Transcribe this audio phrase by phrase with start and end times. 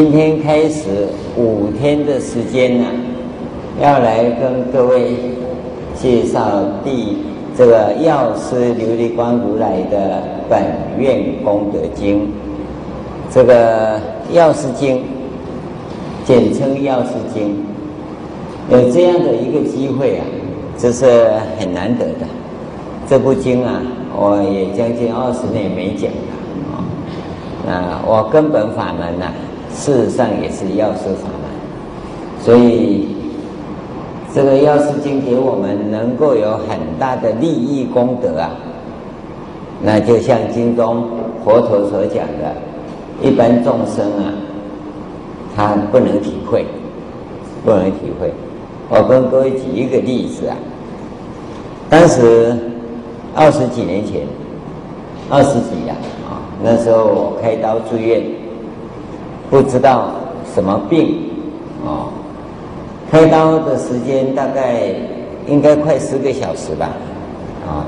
[0.00, 2.84] 今天开始五天的时间呢、
[3.82, 5.16] 要来跟各位
[5.96, 7.16] 介绍第
[7.56, 10.62] 这个药师琉璃光如来的本
[10.96, 12.32] 愿功德经。
[13.28, 14.00] 这个
[14.32, 15.02] 药师经，
[16.24, 17.56] 简称药师经，
[18.70, 20.24] 有这样的一个机会啊，
[20.78, 22.26] 这是很难得的。
[23.08, 23.82] 这部经啊，
[24.16, 26.30] 我也将近二十年没讲了
[26.70, 26.86] 啊。
[27.68, 29.26] 啊，我根本法门呢、
[29.78, 33.08] 事实上也是药师法门，所以
[34.34, 38.50] 这个药师经给我们能够有很大的利益功德啊。
[39.80, 41.06] 那就像经中
[41.44, 42.52] 佛陀所讲的。
[43.20, 44.30] 一般众生啊，
[45.56, 46.64] 他不能体会，
[47.64, 48.32] 不能体会。
[48.88, 50.56] 我跟各位举一个例子啊，
[51.90, 52.56] 当时
[53.34, 54.20] 二十几年前，
[55.28, 55.96] 二十几呀，
[56.30, 58.22] 啊，那时候我开刀住院，
[59.50, 60.10] 不知道
[60.54, 61.16] 什么病，
[61.86, 62.08] 啊，
[63.10, 64.94] 开刀的时间大概
[65.46, 66.90] 应该快十个小时吧，
[67.66, 67.86] 啊，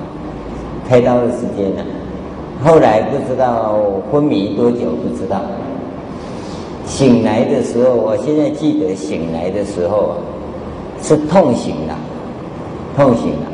[0.88, 1.82] 开刀的时间呢？
[2.64, 3.78] 后来不知道
[4.10, 5.40] 昏迷多久，不知道。
[6.86, 10.16] 醒来的时候，我现在记得醒来的时候啊，
[11.02, 11.96] 是痛醒了，
[12.96, 13.46] 痛醒了。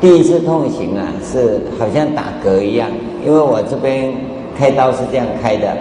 [0.00, 2.88] 第一次痛醒啊，是好像打嗝一样，
[3.24, 4.14] 因为我这边
[4.56, 5.76] 开刀是这样开的，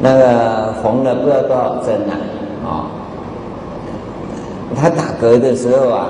[0.00, 2.12] 那个缝了不知道多少针呐，
[2.68, 2.90] 啊，
[4.74, 6.08] 他打嗝的时候啊，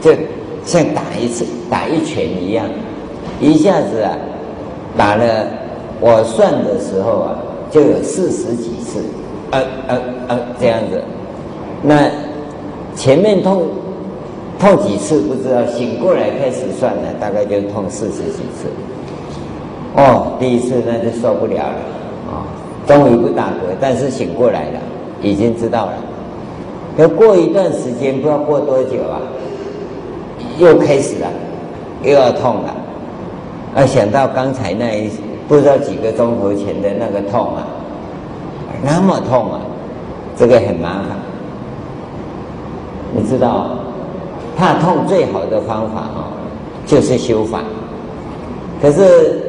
[0.00, 0.12] 就
[0.64, 2.66] 像打一次打一拳一样，
[3.40, 4.12] 一下子啊。
[4.96, 5.46] 打了，
[6.00, 7.38] 我算的时候啊，
[7.70, 9.04] 就有四十几次，
[9.52, 11.00] 呃呃呃这样子。
[11.80, 12.10] 那
[12.96, 13.68] 前面痛
[14.58, 18.68] 痛几次不知道，醒过来开始算了，大概就痛四十几次。
[19.94, 21.74] 哦，第一次那就受不了了，
[22.90, 24.80] 终于不打嗝，但是醒过来了，
[25.22, 25.92] 已经知道了。
[26.96, 29.22] 要过一段时间，不知道过多久啊，
[30.58, 31.28] 又开始了，
[32.02, 32.74] 又要痛了。
[33.76, 35.08] 啊，想到刚才那一
[35.46, 37.62] 不知道几个钟头前的那个痛啊，
[38.82, 39.60] 那么痛啊，
[40.36, 41.16] 这个很麻烦。
[43.14, 43.68] 你知道，
[44.56, 46.26] 怕痛最好的方法啊，
[46.86, 47.60] 就是修法。
[48.82, 49.40] 可是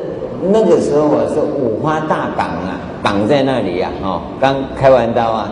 [0.51, 5.51] 那个时候我是五花大绑啊，绑在那里呀，哦，刚开完刀啊，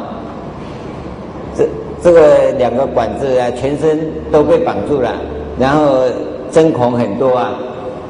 [1.55, 1.67] 这
[2.01, 3.99] 这个两个管子啊，全身
[4.31, 5.11] 都被绑住了，
[5.59, 6.03] 然后
[6.51, 7.53] 针孔很多啊。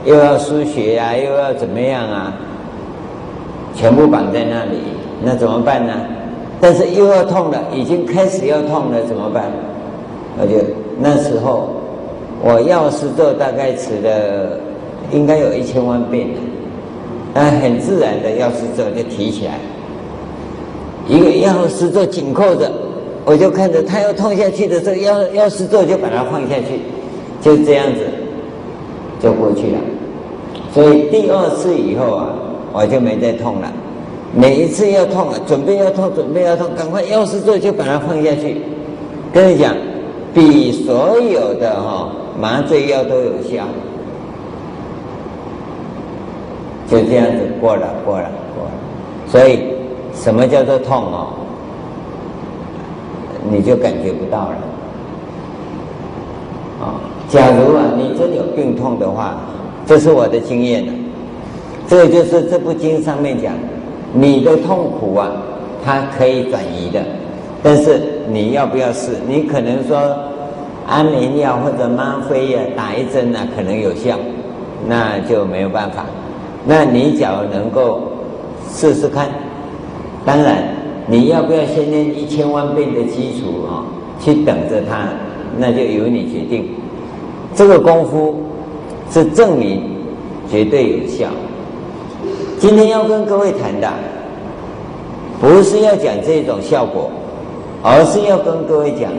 [0.05, 2.33] 又要输血、啊，又要怎么样啊？
[3.75, 4.79] 全部绑在那里，
[5.21, 5.93] 那怎么办呢？
[6.61, 9.51] 但是又要痛了，已经开始要痛了，怎么办？
[10.39, 10.55] 我就
[10.97, 11.69] 那时候，
[12.41, 14.57] 我药师咒大概持了
[15.11, 16.35] 应该有一千万遍了，
[17.33, 19.59] 但很自然的药师咒就提起来，
[21.07, 22.71] 一个药师咒紧扣着，
[23.25, 26.79] 我就看着他要痛下去的时候，药药师咒就把它放下去，
[27.41, 28.01] 就这样子。
[29.21, 29.77] 就过去了，
[30.73, 32.29] 所以第二次以后啊，
[32.71, 33.69] 我就没再痛了。
[34.33, 38.61] 每一次要痛，准备要痛，准备要痛，赶快药师咒就把它放下去。
[39.33, 39.75] 跟你讲，
[40.33, 42.09] 比所有的哈
[42.39, 43.65] 麻醉药都有效。
[46.89, 48.71] 就这样子过了，过了，过了。
[49.27, 49.63] 所以
[50.13, 51.27] 什么叫做痛哦？
[53.51, 54.57] 你就感觉不到了，
[56.81, 56.99] 啊。
[57.29, 59.37] 假如啊，你真有病痛的话，
[59.85, 60.93] 这是我的经验了。
[61.87, 63.53] 这个就是这部经上面讲，
[64.13, 65.31] 你的痛苦啊，
[65.85, 66.99] 它可以转移的。
[67.61, 69.11] 但是你要不要试？
[69.27, 69.99] 你可能说
[70.87, 74.17] 安眠药或者吗啡呀，打一针啊，可能有效，
[74.87, 76.05] 那就没有办法。
[76.65, 78.01] 那你假如能够
[78.71, 79.29] 试试看，
[80.25, 80.63] 当然
[81.07, 83.85] 你要不要先练一千万遍的基础啊，
[84.19, 85.07] 去等着它，
[85.57, 86.69] 那就由你决定。
[87.55, 88.43] 这个功夫
[89.09, 89.83] 是证明
[90.49, 91.27] 绝对有效。
[92.59, 93.89] 今天要跟各位谈的，
[95.39, 97.09] 不是要讲这种效果，
[97.81, 99.09] 而是要跟各位讲，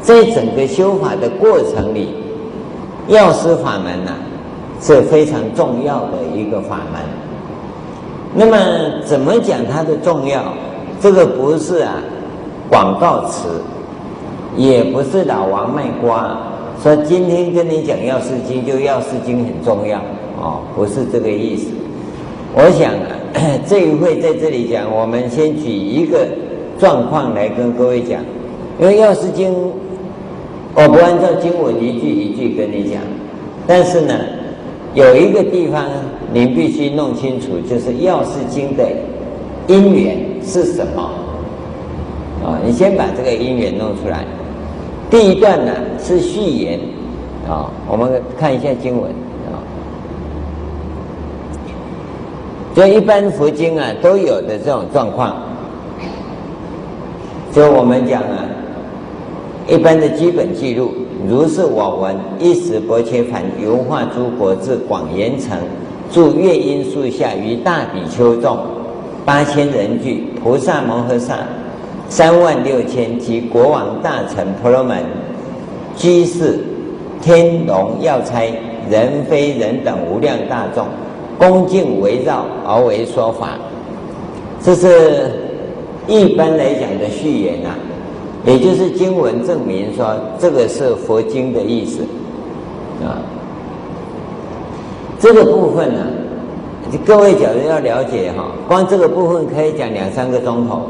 [0.00, 2.14] 在整个修法的过程里，
[3.08, 4.12] 药师法门呢
[4.82, 7.00] 是非常重要的一个法门。
[8.34, 8.56] 那么
[9.04, 10.42] 怎么讲它的重要？
[11.00, 11.94] 这个不是啊
[12.68, 13.48] 广告词，
[14.56, 16.36] 也不是老王卖瓜。
[16.82, 19.98] 说今天跟你讲药师经，就药师经很重要
[20.40, 21.68] 哦，不是这个意思。
[22.54, 23.14] 我想啊，
[23.66, 26.26] 这一会在这里讲，我们先举一个
[26.78, 28.20] 状况来跟各位讲，
[28.80, 29.54] 因为药师经，
[30.74, 33.00] 我不按照经文一句一句跟你讲，
[33.66, 34.14] 但是呢，
[34.94, 35.86] 有一个地方
[36.32, 38.86] 您必须弄清楚，就是药师经的
[39.66, 41.02] 因缘是什么？
[42.44, 44.24] 啊，你先把这个因缘弄出来。
[45.10, 46.80] 第一段呢是序言，
[47.48, 49.10] 啊，我们看一下经文
[49.46, 49.56] 啊。
[52.74, 55.36] 就一般佛经啊都有的这种状况，
[57.52, 58.44] 就我们讲啊，
[59.68, 60.92] 一般的基本记录，
[61.28, 65.56] 如是我闻，一时薄伽梵游化诸国至广严城，
[66.10, 68.58] 住月音树下，于大比丘众
[69.24, 71.38] 八千人俱，菩萨摩诃萨。
[72.08, 74.98] 三万六千及国王大臣婆罗门、
[75.96, 76.58] 居士、
[77.22, 78.52] 天龙药差、
[78.90, 80.86] 人非人等无量大众，
[81.38, 83.56] 恭敬围绕而为说法。
[84.60, 85.30] 这是
[86.06, 87.78] 一般来讲的序言啊，
[88.44, 92.02] 也就是经文证明说这个是佛经的意思
[93.04, 93.22] 啊。
[95.18, 96.00] 这个部分呢、
[97.06, 100.82] 各位假如要了解哈，光这个部分可以讲两三个钟头。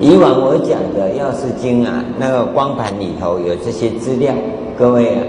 [0.00, 4.34] 以往我讲的《药师经》啊，那个光盘里头有这些资料，
[4.76, 5.22] 各位啊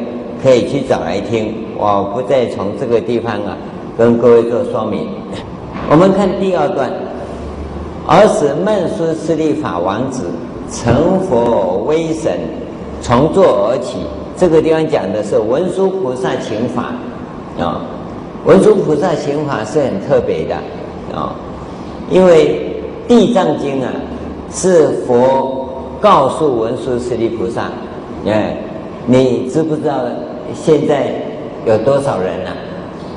[0.43, 1.53] 可以去找来听。
[1.77, 3.55] 我不再从这个地方啊
[3.97, 5.07] 跟各位做说明。
[5.89, 6.91] 我们看第二段，
[8.07, 10.23] 尔时曼殊室利法王子
[10.75, 12.37] 成佛威神，
[13.01, 13.99] 从坐而起。
[14.37, 16.93] 这个地方讲的是文殊菩萨请法
[17.57, 17.81] 啊，
[18.45, 20.55] 文殊菩萨行法是很特别的
[21.17, 21.33] 啊，
[22.09, 22.75] 因为
[23.07, 23.89] 《地藏经》啊。
[24.51, 25.67] 是佛
[25.99, 27.63] 告诉文殊师利菩萨，
[28.25, 28.55] 哎，
[29.05, 29.95] 你知不知道
[30.53, 31.11] 现在
[31.65, 32.51] 有多少人呢？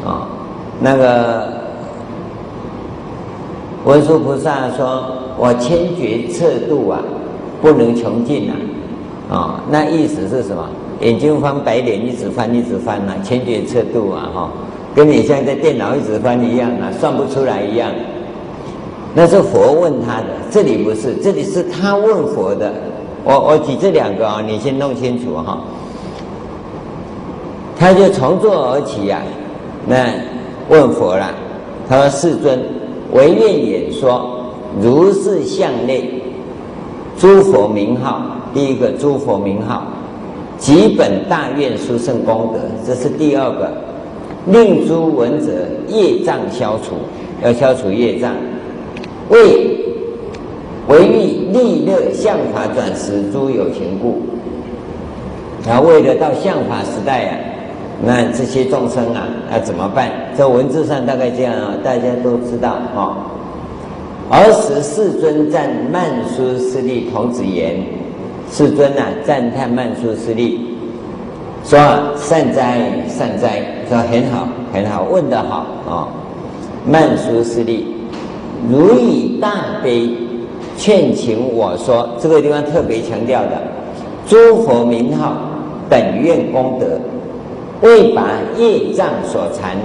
[0.05, 0.27] 啊、
[0.81, 1.49] 那个
[3.85, 5.05] 文殊菩萨说
[5.39, 6.99] ：“我千劫测度啊，
[7.61, 8.57] 不能穷尽啊。
[9.31, 10.69] 哦”啊，那意思是什么？
[11.01, 14.51] 眼睛翻白脸，一直翻，一直翻啊，千劫测度啊，哈、
[14.95, 17.91] 跟你现在电脑一直翻一样啊，算不出来一样。
[19.15, 22.73] 那是佛问他的，这里不是，这里是他问佛的。
[23.25, 25.61] 我我举这两个啊，你先弄清楚哈。
[27.79, 29.29] 他就从坐而起呀、啊，
[29.87, 30.07] 那
[30.69, 31.31] 问佛了。
[31.89, 32.61] 他说：“世尊，
[33.13, 34.51] 唯愿演说
[34.83, 36.18] 如是相内
[37.19, 38.23] 诸佛名号。
[38.55, 39.83] 第一个诸佛名号，
[40.57, 43.71] 几本大愿殊胜功德，这是第二个。
[44.47, 45.53] 令诸闻者
[45.87, 46.95] 业障消除，
[47.45, 48.33] 要消除业障。”
[49.29, 49.39] 为
[50.89, 54.23] 为欲利乐像法转时诸有情故，
[55.67, 57.37] 然后为了到相法时代啊，
[58.03, 60.11] 那这些众生啊要怎么办？
[60.35, 63.19] 这文字上大概这样啊，大家都知道啊。
[64.31, 67.77] 尔时世尊赞曼殊师利童子言
[68.53, 70.61] ：“世尊呐、啊，赞叹曼殊师利，
[71.65, 71.79] 说
[72.15, 72.79] 善哉
[73.09, 76.09] 善哉，说很好很好，问得好啊，
[76.87, 77.87] 曼殊师利。”
[78.71, 80.11] 如以大悲
[80.77, 83.63] 劝请我说，这个地方特别强调的，
[84.27, 85.37] 诸佛名号
[85.89, 87.01] 本愿功德，
[87.81, 88.29] 为拔
[88.59, 89.77] 业障所缠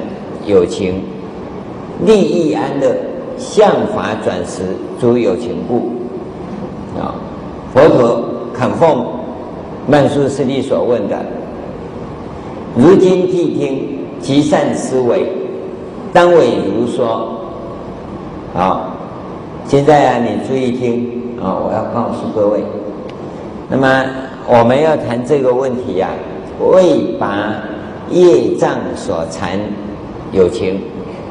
[0.45, 1.01] 有情，
[2.04, 2.94] 利益安乐，
[3.38, 4.62] 像法转时
[5.00, 5.91] 诸有情故。
[7.00, 7.15] 啊，
[7.73, 8.23] 佛陀
[8.54, 9.06] 肯奉
[9.87, 11.18] 曼殊师利所问的，
[12.75, 15.25] 如今谛听，极善思维，
[16.13, 17.30] 当为如说。
[18.54, 18.92] 好，
[19.66, 21.57] 现在啊，你注意听啊！
[21.57, 22.63] 我要告诉各位，
[23.68, 24.06] 那么
[24.47, 27.56] 我们要谈这个问题呀、啊，为拔
[28.11, 29.59] 业障所缠
[30.31, 30.80] 有情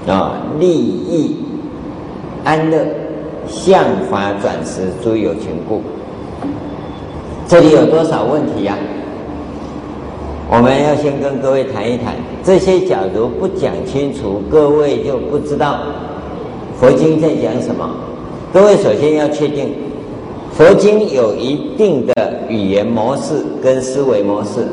[0.09, 1.37] 啊，利益
[2.45, 2.79] 安乐，
[3.49, 5.81] 向法转时诸有情故。
[7.47, 8.77] 这里有多少问题呀、
[10.51, 15.81] 我们要先跟各位谈一谈，这些假如不讲清楚，各位就不知道。
[16.81, 17.89] 佛经在讲什么？
[18.53, 19.73] 各位首先要确定，
[20.53, 24.67] 佛经有一定的语言模式跟思维模式。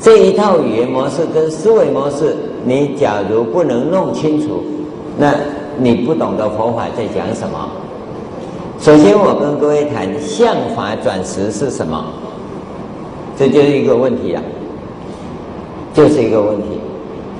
[0.00, 2.34] 这一套语言模式跟思维模式，
[2.64, 4.62] 你假如不能弄清楚，
[5.18, 5.34] 那
[5.78, 7.68] 你不懂得佛法在讲什么。
[8.80, 12.04] 首先，我跟各位谈相法转时是什么？
[13.36, 14.42] 这就是一个问题啊，
[15.92, 16.80] 就是一个问题。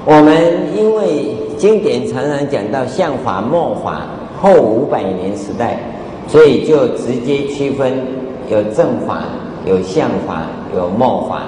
[0.05, 0.35] 我们
[0.77, 1.37] 因为。
[1.57, 4.03] 经典常常讲到相法、末法
[4.43, 5.79] 后五百年时代，
[6.27, 8.05] 所以就直接区分
[8.51, 9.23] 有正法、
[9.65, 10.43] 有相法、
[10.75, 11.43] 有末法。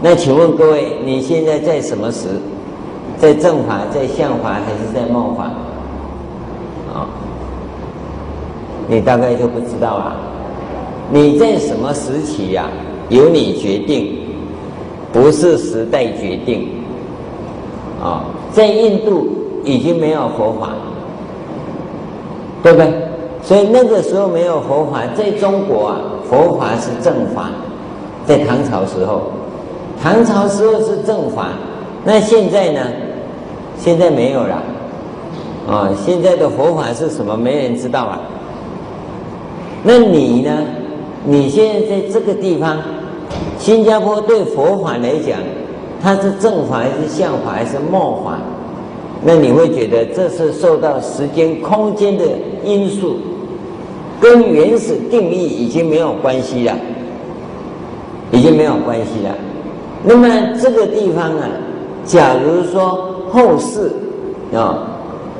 [0.00, 2.28] 那请问各位，你现在在什么时？
[3.18, 5.44] 在正法、在相法还是在末法？
[6.94, 7.06] 啊，
[8.90, 10.16] 你大概就不知道了。
[11.12, 12.68] 你在什么时期呀？
[13.08, 14.18] 由你决定，
[15.12, 16.68] 不是时代决定。
[18.02, 18.24] 啊。
[18.52, 19.28] 在印度
[19.64, 20.70] 已经没有佛法，
[22.64, 22.92] 对不对？
[23.44, 25.96] 所以那个时候没有佛法，在中国啊，
[26.28, 27.48] 佛法是正法，
[28.26, 29.30] 在唐朝时候，
[30.02, 31.50] 唐朝时候是正法，
[32.04, 32.80] 那现在呢？
[33.78, 34.62] 现在没有了，
[35.68, 37.36] 啊，现在的佛法是什么？
[37.36, 38.20] 没人知道啊。
[39.82, 40.52] 那你呢？
[41.24, 42.78] 你现在在这个地方，
[43.58, 45.38] 新加坡对佛法来讲，
[46.02, 48.38] 它是正法还是相法还是末法？
[49.22, 52.24] 那你会觉得这是受到时间、空间的
[52.64, 53.16] 因素，
[54.18, 56.74] 跟原始定义已经没有关系了，
[58.32, 59.34] 已经没有关系了。
[60.02, 60.26] 那么
[60.58, 61.46] 这个地方啊，
[62.06, 63.92] 假如说后世
[64.56, 64.88] 啊，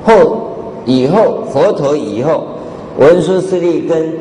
[0.04, 0.50] 后
[0.84, 2.44] 以后佛陀以后，
[2.98, 4.12] 文殊师利跟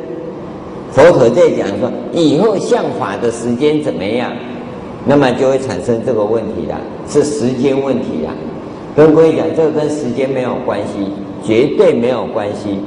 [0.91, 4.31] 佛陀在讲说以后相法的时间怎么样，
[5.05, 8.33] 那么就会产生这个问题了，是时间问题了。
[8.95, 11.11] 跟各位讲，这个跟时间没有关系，
[11.43, 12.79] 绝对没有关系。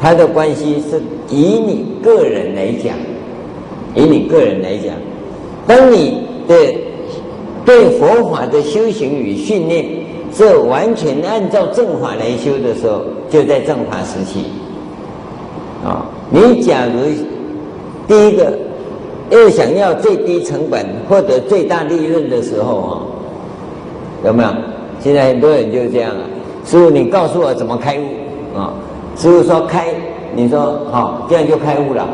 [0.00, 2.94] 它的关系是以你个人来讲，
[3.94, 4.94] 以你个人来讲，
[5.66, 6.54] 当你的
[7.64, 9.86] 对佛法的修行与训练，
[10.34, 14.46] 是完全按照正法来修的时候，就在正法时期。
[15.84, 17.00] 啊，你假如
[18.06, 18.52] 第一个
[19.30, 23.00] 要想要最低成本获得最大利润的时候啊，
[24.24, 24.48] 有没有？
[25.00, 26.22] 现在很多人就是这样啊，
[26.64, 28.72] 师傅，你告诉我怎么开悟啊？
[29.16, 29.86] 师傅说开，
[30.34, 32.06] 你说好，这样就开悟了。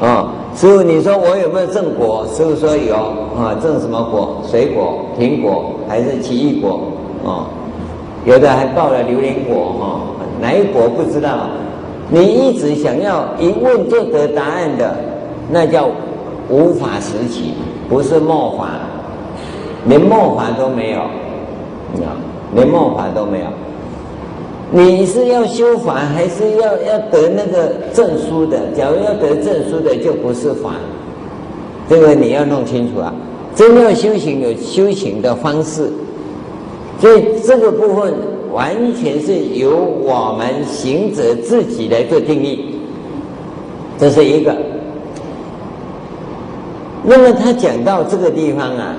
[0.00, 2.26] 啊，师傅，你说我有没有正果？
[2.32, 2.94] 师傅说有
[3.36, 4.42] 啊，正什么果？
[4.50, 6.80] 水果、苹果还是奇异果？
[7.24, 7.46] 啊，
[8.24, 10.00] 有的还报了榴莲果哈，
[10.40, 11.48] 哪一果不知道？
[12.08, 14.96] 你一直想要一问就得答案的，
[15.50, 15.88] 那叫
[16.48, 17.54] 无法时期，
[17.88, 18.68] 不是末法，
[19.86, 21.00] 连末法都没有。
[21.00, 22.14] 啊，
[22.54, 23.46] 连末法都没有。
[24.70, 28.58] 你是要修法，还是要要得那个证书的？
[28.76, 30.72] 假如要得证书的，就不是法。
[31.88, 33.14] 这个你要弄清楚啊！
[33.54, 35.90] 真要修行，有修行的方式。
[37.00, 38.12] 所以这个部分
[38.56, 42.74] 完全是由我们行者自己来做定义。
[43.98, 44.56] 这是一个。
[47.04, 48.96] 那么他讲到这个地方啊。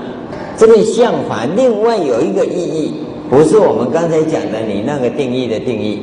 [0.56, 2.96] 这个相法另外有一个意义，
[3.30, 6.02] 不是我们刚才讲的你那个定义的定义。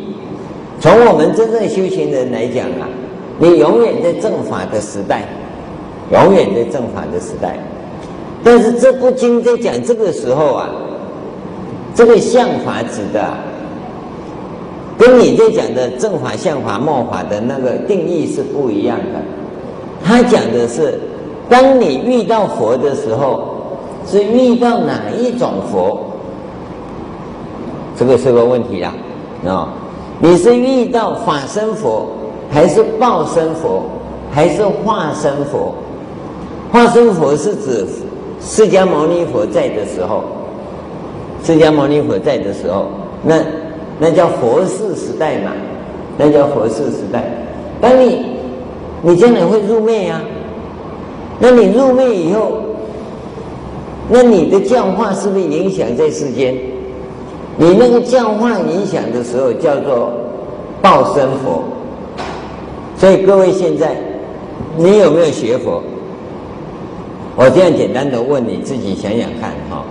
[0.79, 2.87] 从我们真正修行人来讲啊，
[3.41, 5.27] 你永远在正法的时代，
[6.13, 7.59] 永远在正法的时代。
[8.45, 10.71] 但是这部经在讲这个时候啊，
[11.95, 13.25] 这个相法指的，
[14.99, 19.21] 跟你在讲的正法、相法、末法的那个定义是不一样的。
[20.05, 21.01] 他讲的是，
[21.49, 23.53] 当你遇到佛的时候。
[24.07, 25.99] 是遇到哪一种佛？
[27.97, 28.93] 这个是个问题啦，
[29.47, 29.73] 啊，
[30.19, 32.07] 你是遇到法身佛，
[32.51, 33.85] 还是报身佛，
[34.31, 35.75] 还是化身佛？
[36.71, 37.87] 化身佛是指
[38.43, 40.23] 释迦牟尼佛在的时候，
[41.45, 42.87] 释迦牟尼佛在的时候，
[43.23, 43.37] 那
[43.99, 45.53] 那叫佛世时代嘛，
[46.17, 47.23] 那叫佛世时代。
[47.81, 48.27] 当你
[49.03, 50.21] 你将来会入灭呀，
[51.39, 52.61] 那你入灭以后。
[54.07, 56.55] 那你的教化是不是影响在世间？
[57.57, 60.13] 你那个教化影响的时候叫做
[60.83, 61.65] 报身佛。
[62.99, 63.97] 所以各位现在，
[64.77, 65.83] 你有没有学佛？
[67.35, 69.83] 我这样简单的问你自己想想看哈，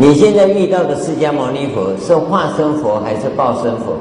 [0.00, 3.94] 你现在遇到的释迦牟尼佛是化身佛还是报身佛，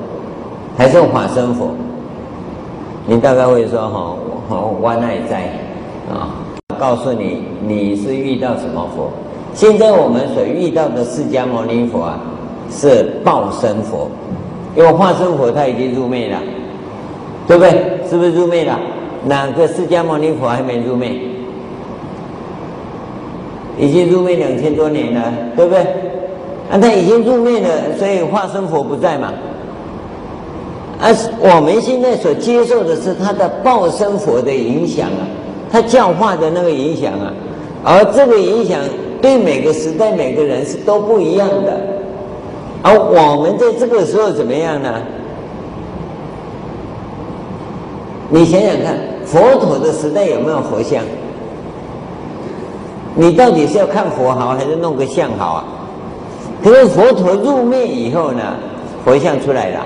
[0.77, 1.71] 还是法身佛？
[3.07, 4.15] 你大概会说哈，
[4.47, 5.49] 我我哪在
[6.07, 6.37] 啊？
[6.77, 9.09] 告诉你，你是遇到什么佛？
[9.55, 12.19] 现在我们所遇到的释迦牟尼佛啊，
[12.69, 14.07] 是报身佛，
[14.75, 16.39] 因为化身佛他已经入灭了，
[17.47, 17.71] 对不对？
[18.07, 18.79] 是不是入灭了？
[19.25, 21.19] 哪个释迦牟尼佛还没入灭？
[23.77, 25.81] 已经入灭两千多年了，对不对？
[26.69, 29.31] 啊，他已经入灭了，所以化身佛不在嘛。
[30.99, 35.23] 而我们现在所接受的是他的报身佛的影响啊，
[35.71, 37.31] 他教化的那个影响啊，
[37.83, 38.79] 而这个影响。
[39.19, 41.75] 对每个时代每个人是都不一样的，
[42.83, 44.93] 而我们在这个时候怎么样呢？
[48.29, 51.03] 你想想看，佛陀的时代有没有佛像？
[53.17, 55.63] 你到底是要看佛好，还是弄个像好啊？
[56.63, 58.41] 可是佛陀入灭以后呢，
[59.03, 59.81] 佛像出来了。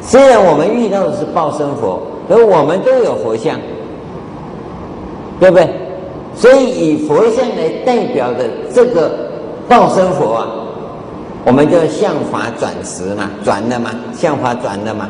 [0.00, 3.58] 虽然我们遇到的是报身佛，可我们都有佛像，
[5.40, 5.68] 对不对？
[6.34, 9.10] 所以以佛像来代表的这个
[9.68, 10.46] 报身佛啊，
[11.44, 15.08] 我们叫相法转时嘛，转了嘛，相法转了嘛。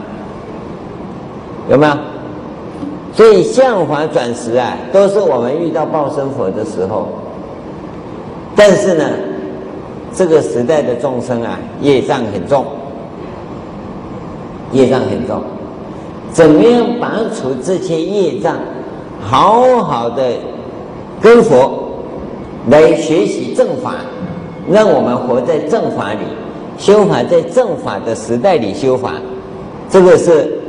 [1.68, 1.92] 有没有？
[3.17, 7.09] 所以相法转时啊，都是我们遇到报身佛的时候。
[8.55, 9.05] 但是呢，
[10.15, 12.67] 这个时代的众生啊，业障很重，
[14.71, 15.43] 业障很重。
[16.31, 18.55] 怎么样拔除这些业障？
[19.23, 20.23] 好好的
[21.21, 21.89] 跟佛
[22.69, 23.95] 来学习正法，
[24.71, 26.19] 让我们活在正法里，
[26.77, 29.13] 修法在正法的时代里修法。
[29.89, 30.61] 这个是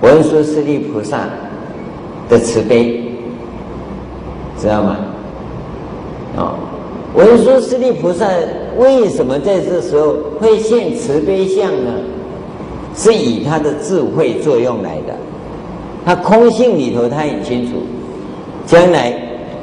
[0.00, 1.20] 文殊师利菩萨
[2.28, 3.02] 的慈悲，
[4.58, 4.96] 知道吗？
[6.36, 6.58] 啊、哦，
[7.14, 8.28] 文殊师利菩萨
[8.76, 11.92] 为什么在这时候会现慈悲相呢？
[12.94, 15.14] 是以他的智慧作用来的。
[16.04, 17.78] 他空性里头，他很清楚
[18.64, 19.12] 将来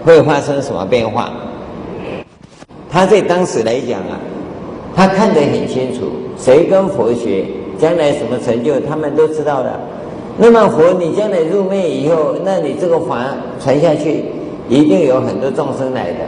[0.05, 1.32] 会发生什么变化。
[2.89, 4.20] 他在当时来讲啊，
[4.96, 7.46] 他看得很清楚，谁跟佛学，
[7.79, 9.79] 将来什么成就，他们都知道的。
[10.35, 13.17] 那么佛，你将来入灭以后，那你这个法
[13.59, 14.25] 传下去，
[14.67, 16.19] 一定有很多众生来的，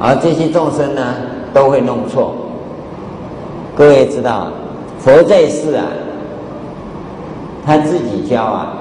[0.00, 1.14] 而这些众生呢，
[1.54, 2.34] 都会弄错。
[3.76, 4.48] 各位知道，
[4.98, 5.84] 佛在世啊，
[7.64, 8.72] 他自己教啊，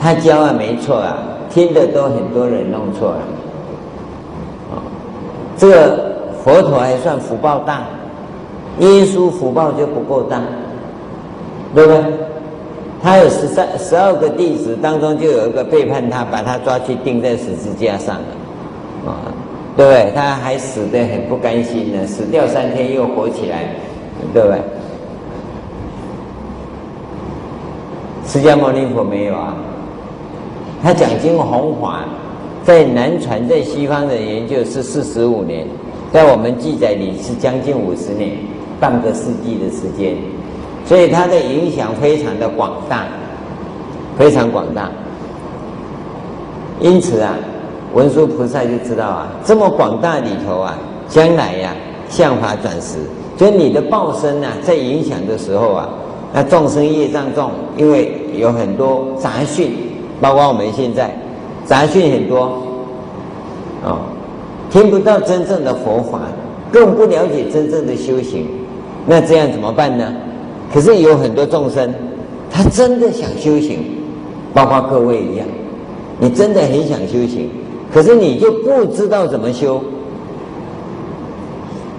[0.00, 1.18] 他教啊没错啊，
[1.50, 3.18] 听的都很多人弄错了。
[4.72, 4.80] 啊，
[5.58, 7.82] 这个佛陀还算福报大，
[8.78, 10.40] 耶稣福报就不够大，
[11.74, 12.02] 对不对？
[13.04, 19.28] 他有十三、十二个弟子当中，就有一个背叛他，把他抓去钉在十字架上了，啊，
[19.76, 20.10] 对不对？
[20.14, 23.74] 他还死得很不甘心呢，死掉三天又活起来，
[24.32, 24.58] 对不对？
[28.26, 29.54] 释迦牟尼佛没有啊，
[30.82, 32.06] 他讲经弘法，
[32.64, 35.66] 在南传在西方的研究是四十五年，
[36.10, 38.30] 在我们记载里是将近五十年，
[38.80, 40.16] 半个世纪的时间。
[40.84, 43.06] 所以它的影响非常的广大，
[44.18, 44.90] 非常广大。
[46.80, 47.34] 因此啊，
[47.94, 50.76] 文殊菩萨就知道啊，这么广大里头啊，
[51.08, 52.98] 将来呀、啊，相法转时，
[53.36, 55.88] 就你的报身呐、啊，在影响的时候啊，
[56.34, 59.72] 那众生业障重，因为有很多杂讯，
[60.20, 61.16] 包括我们现在
[61.64, 62.62] 杂讯很多，
[63.84, 64.02] 啊、
[64.68, 66.18] 听不到真正的佛法，
[66.72, 68.48] 更不了解真正的修行，
[69.06, 70.12] 那这样怎么办呢？
[70.72, 71.92] 可是有很多众生，
[72.50, 73.84] 他真的想修行，
[74.52, 75.46] 包括各位一样，
[76.18, 77.50] 你真的很想修行，
[77.92, 79.82] 可是你就不知道怎么修。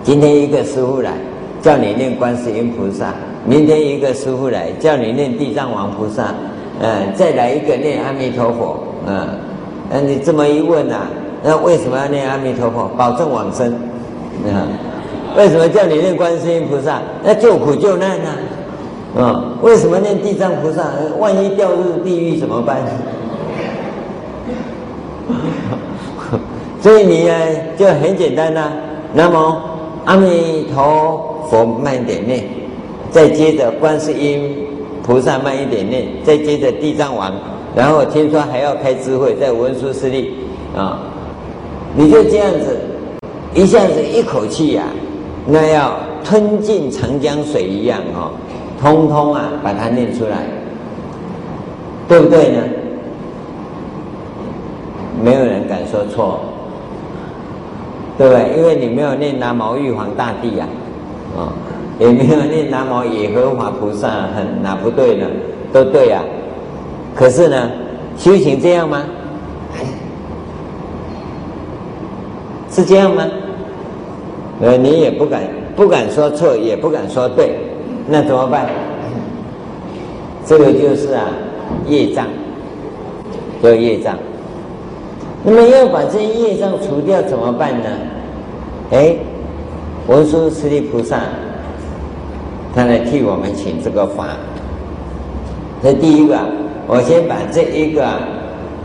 [0.04, 1.14] 今天一个师父来
[1.62, 3.14] 叫你念观世音菩萨，
[3.46, 6.34] 明天一个师父来叫你念地藏王菩萨，
[6.80, 9.28] 嗯，再来一个念阿弥陀佛，嗯，
[9.90, 11.08] 那你这么一问啊，
[11.44, 12.88] 那为什么要念阿弥陀佛？
[12.96, 13.74] 保证往生，
[14.46, 14.68] 嗯，
[15.36, 17.02] 为什么叫你念观世音菩萨？
[17.24, 18.30] 那救苦救难呢、
[19.16, 20.84] 啊、为什么念地藏菩萨？
[21.20, 22.78] 万一掉入地狱怎么办？
[26.82, 27.34] 所以你呢
[27.78, 28.72] 就很简单呐、
[29.14, 29.62] 那么
[30.04, 32.44] 阿弥陀佛慢一点念，
[33.10, 34.68] 再接着观世音
[35.02, 37.34] 菩萨慢一点念，再接着地藏王，
[37.74, 40.36] 然后听说还要开智慧，在文殊师利
[40.76, 41.00] 啊、
[41.96, 42.78] 你就这样子，
[43.54, 44.94] 一下子一口气呀、啊，
[45.48, 48.30] 那要吞进长江水一样哦。
[48.82, 50.44] 通通啊，把它念出来，
[52.08, 52.62] 对不对呢？
[55.24, 56.42] 没有人敢说错，
[58.18, 58.58] 对不对？
[58.58, 60.68] 因为你没有念南无玉皇大帝呀，
[61.38, 61.50] 啊，
[61.98, 65.26] 也没有念南无耶和华菩萨，很哪不对呢？
[65.72, 66.22] 都对呀。
[67.16, 67.72] 可是呢，
[68.18, 69.04] 修行这样吗？
[72.70, 73.26] 是这样吗？
[74.62, 75.44] 呃，你也不敢
[75.76, 77.58] 不敢说错，也不敢说对。
[78.08, 78.68] 那怎么办？
[80.46, 81.24] 这个就是啊，
[81.88, 82.28] 业障，
[83.64, 84.16] 叫业障。
[85.44, 87.90] 那么要把这些业障除掉，怎么办呢？
[88.92, 89.16] 哎，
[90.08, 91.22] 文殊师利菩萨，
[92.76, 94.38] 他来替我们请这个法。
[95.82, 96.38] 这第一个，
[96.86, 98.06] 我先把这一个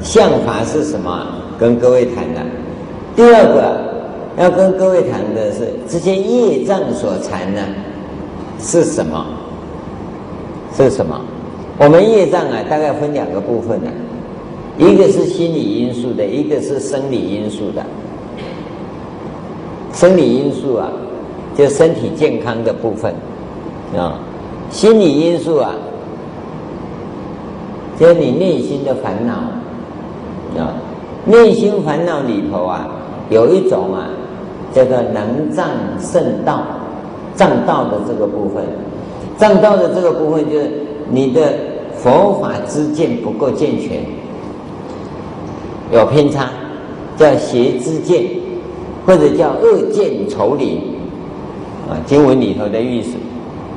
[0.00, 1.26] 相法是什么，
[1.58, 2.40] 跟各位谈的。
[3.14, 7.60] 第二个，要跟各位谈的是这些业障所缠呢。
[8.62, 9.26] 是什么？
[10.76, 11.20] 是什么？
[11.78, 13.90] 我们业障啊，大概分两个部分呢、
[14.78, 17.82] 一个是心理因素的，一个是生理因素的。
[19.92, 20.88] 生理因素啊，
[21.56, 23.12] 就身体健康的部分
[23.96, 24.14] 啊；
[24.70, 25.72] 心理因素啊，
[27.98, 29.34] 就是你内心的烦恼
[30.62, 30.74] 啊。
[31.26, 32.88] 内心烦恼里头啊，
[33.30, 34.08] 有一种啊，
[34.72, 35.68] 叫做能障
[35.98, 36.62] 圣道。
[37.40, 38.62] 障道的这个部分，
[39.38, 40.70] 障道的这个部分就是
[41.08, 41.40] 你的
[41.96, 44.02] 佛法知见不够健全，
[45.90, 46.50] 有偏差，
[47.16, 48.26] 叫邪知见，
[49.06, 50.82] 或者叫恶见丑理
[51.88, 51.96] 啊。
[52.04, 53.16] 经文里头的意思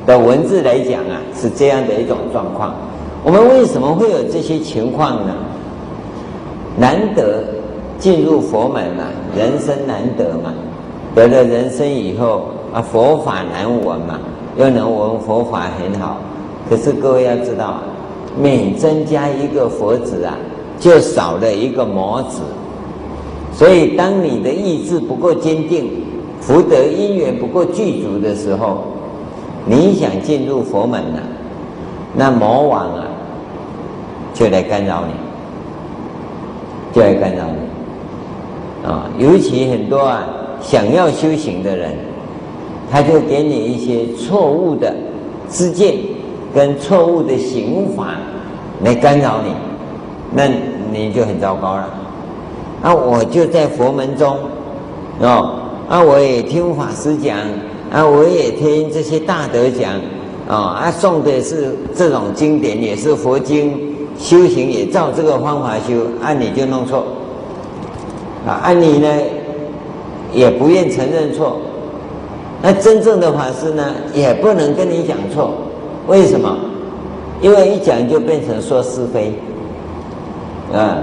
[0.04, 2.74] 的文字来讲啊，是这样的一种状况。
[3.24, 5.34] 我们为什么会有这些情况呢？
[6.76, 7.42] 难得
[7.98, 10.52] 进入佛门啊，人生难得嘛。
[11.14, 14.18] 得了人生以后啊，佛法难闻嘛，
[14.56, 16.18] 又能闻佛法很好。
[16.68, 17.78] 可是各位要知道，
[18.36, 20.36] 每增加一个佛子啊，
[20.80, 22.40] 就少了一个魔子。
[23.52, 25.88] 所以，当你的意志不够坚定，
[26.40, 28.82] 福德因缘不够具足的时候，
[29.64, 31.22] 你想进入佛门啊，
[32.12, 33.06] 那魔王啊，
[34.34, 35.12] 就来干扰你。
[36.92, 39.10] 就来干扰你啊！
[39.18, 40.24] 尤其很多啊，
[40.60, 41.96] 想要修行的人，
[42.94, 44.94] 他就给你一些错误的
[45.50, 45.96] 知见
[46.54, 48.14] 跟错误的行法
[48.84, 49.50] 来干扰你，
[50.32, 50.44] 那
[50.92, 51.90] 你就很糟糕了。
[52.82, 54.36] 啊，我就在佛门中
[55.18, 57.36] 哦，啊，我也听法师讲，
[57.90, 59.94] 啊，我也听这些大德讲，
[60.48, 60.54] 啊，
[60.84, 63.92] 啊，诵的是这种经典，也是佛经。
[64.16, 67.04] 修行也照这个方法修，按你就弄错，
[68.46, 69.08] 啊，按你呢
[70.32, 71.58] 也不愿承认错，
[72.66, 75.50] 那真正的法师呢也不能跟你讲错，
[76.06, 76.56] 为什么？
[77.42, 79.34] 因为一讲就变成说是非，
[80.72, 80.96] 啊，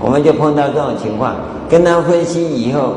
[0.00, 1.36] 我们就碰到这种情况，
[1.68, 2.94] 跟他分析以后，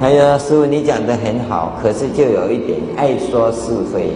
[0.00, 4.14] 他说师父你讲得很好，可是就有一点爱说是非，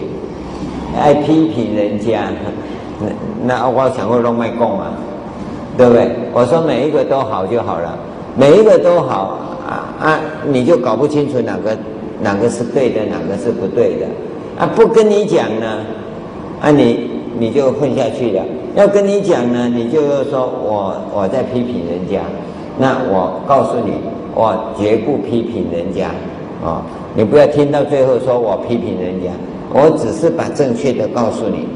[0.99, 2.29] 爱批评人家。
[2.99, 4.87] 那那我想过弄麦供啊，
[5.77, 6.09] 对不对？
[6.33, 7.95] 我说每一个都好就好了，
[8.35, 9.37] 每一个都好
[9.69, 11.77] 啊啊，你就搞不清楚哪个
[12.21, 14.05] 哪个是对的，哪个是不对的
[14.57, 14.65] 啊！
[14.75, 15.79] 不跟你讲呢，
[16.61, 18.43] 啊你你就混下去了。
[18.75, 22.21] 要跟你讲呢，你就说我我在批评人家，
[22.77, 23.93] 那我告诉你，
[24.35, 26.09] 我绝不批评人家
[26.63, 26.83] 啊！
[27.15, 29.29] 你不要听到最后说我批评人家，
[29.73, 31.67] 我只是把正确的告诉你。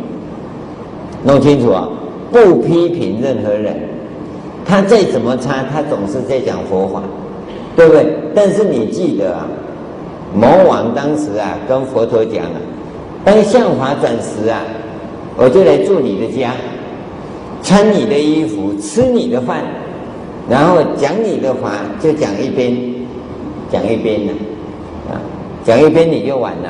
[1.24, 1.88] 弄清楚啊！
[2.32, 3.76] 不批评任何人，
[4.66, 7.04] 他再怎么差，他总是在讲佛法，
[7.76, 8.16] 对不对？
[8.34, 9.46] 但是你记得啊，
[10.34, 12.58] 魔王当时啊跟佛陀讲啊，
[13.26, 14.62] 当相法转时啊，
[15.36, 16.54] 我就来住你的家，
[17.62, 19.63] 穿你的衣服，吃你的饭，
[20.50, 22.78] 然后讲你的法，就讲一边，
[23.72, 24.34] 讲一边呢，
[25.10, 25.20] 啊，
[25.63, 26.70] 讲一边你就完了。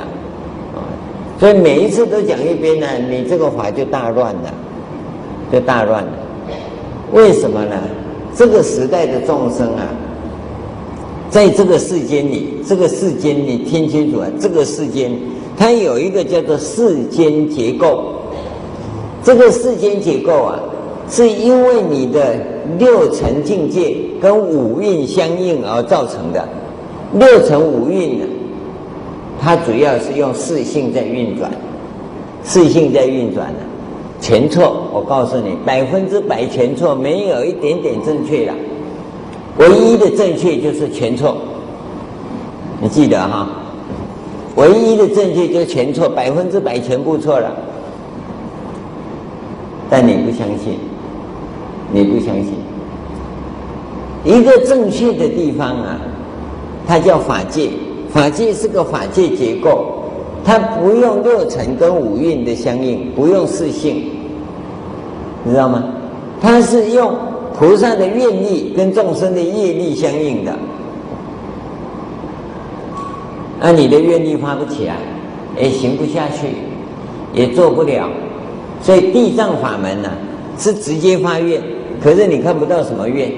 [1.39, 4.53] 所以每一次都讲一边呢，你这个法就大乱了，
[5.51, 6.11] 就大乱了。
[7.11, 7.75] 为什么呢？
[8.35, 9.83] 这个时代的众生啊，
[11.31, 15.09] 在这个世间里，这个世间你听清楚啊，这个世间
[15.57, 18.13] 它有一个叫做世间结构。
[19.23, 20.59] 这个世间结构啊，
[21.09, 22.35] 是因为你的
[22.77, 26.45] 六尘境界跟五蕴相应而造成的。
[27.13, 28.25] 六尘五蕴呢？
[29.39, 31.49] 它主要是用四性在运转，
[32.43, 33.59] 四性在运转的，
[34.19, 34.87] 全错。
[34.93, 38.53] 我告诉你，百分之百全错，没有一点点正确的。
[39.57, 41.37] 唯一的正确就是全错，
[42.81, 43.47] 你记得哈？
[44.55, 47.51] 唯一的正确就是全错，百分之百全部错了。
[49.89, 50.77] 但你不相信，
[51.91, 52.53] 你不相信。
[54.23, 55.99] 一个正确的地方啊，
[56.87, 57.69] 它叫法界。
[58.09, 60.03] 法界是个法界结构，
[60.43, 64.11] 它不用六尘跟五蕴的相应，不用四性，
[65.45, 65.83] 你知道吗？
[66.41, 67.15] 它是用
[67.61, 70.51] 菩萨的愿力跟众生的业力相应的。
[73.59, 74.95] 那你的愿力发不起来，
[75.61, 76.47] 也行不下去，
[77.35, 78.09] 也做不了。
[78.81, 80.09] 所以地藏法门呢、
[80.57, 81.61] 是直接发愿，
[82.03, 83.31] 可是你看不到什么愿，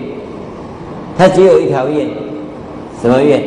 [1.17, 2.07] 它只有一条愿，
[3.01, 3.43] 什么愿？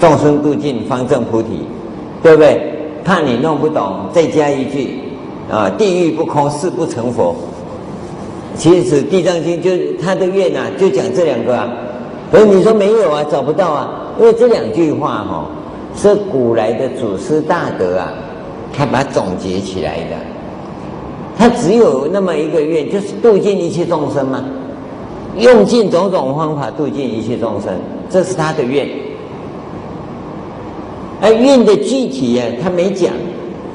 [0.00, 1.66] 众生度尽，方证菩提，
[2.22, 2.72] 对不对？
[3.04, 4.98] 怕你弄不懂，再加一句
[5.52, 7.36] 啊，地狱不空，誓不成佛。
[8.56, 9.70] 其实《地藏经》就
[10.02, 11.68] 他的愿啊，就讲这两个啊。
[12.32, 15.46] 可是你说没有啊，找不到啊，因为这两句话哈、哦，
[15.94, 18.12] 是古来的祖师大德啊，
[18.72, 20.16] 他把它总结起来的。
[21.38, 24.42] 他只有那么一个愿，就是度尽一切众生嘛，
[25.36, 27.72] 用尽种种方法度尽一切众生，
[28.08, 28.88] 这是他的愿。
[31.20, 33.12] 而愿的具体呀，他没讲，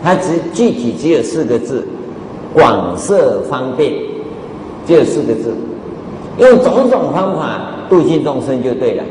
[0.03, 1.87] 他只具体只有四个字：
[2.53, 3.93] 广设方便，
[4.87, 5.53] 只有四个字，
[6.37, 9.03] 用种种方法度尽众生就对了。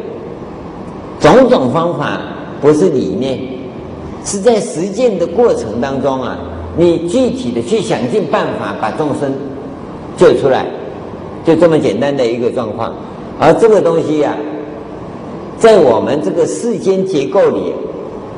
[1.21, 2.21] 种种方法
[2.61, 3.39] 不是理念，
[4.25, 6.39] 是在实践的过程当中啊，
[6.77, 9.33] 你具体的去想尽办法把众生
[10.17, 10.67] 救出来，
[11.45, 12.95] 就这么简单的一个状况。
[13.39, 14.37] 而这个东西呀、啊，
[15.59, 17.75] 在我们这个世间结构里，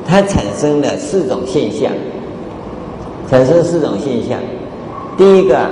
[0.05, 1.91] 它产生了四种现象，
[3.29, 4.37] 产生四种现象。
[5.17, 5.69] 第一个，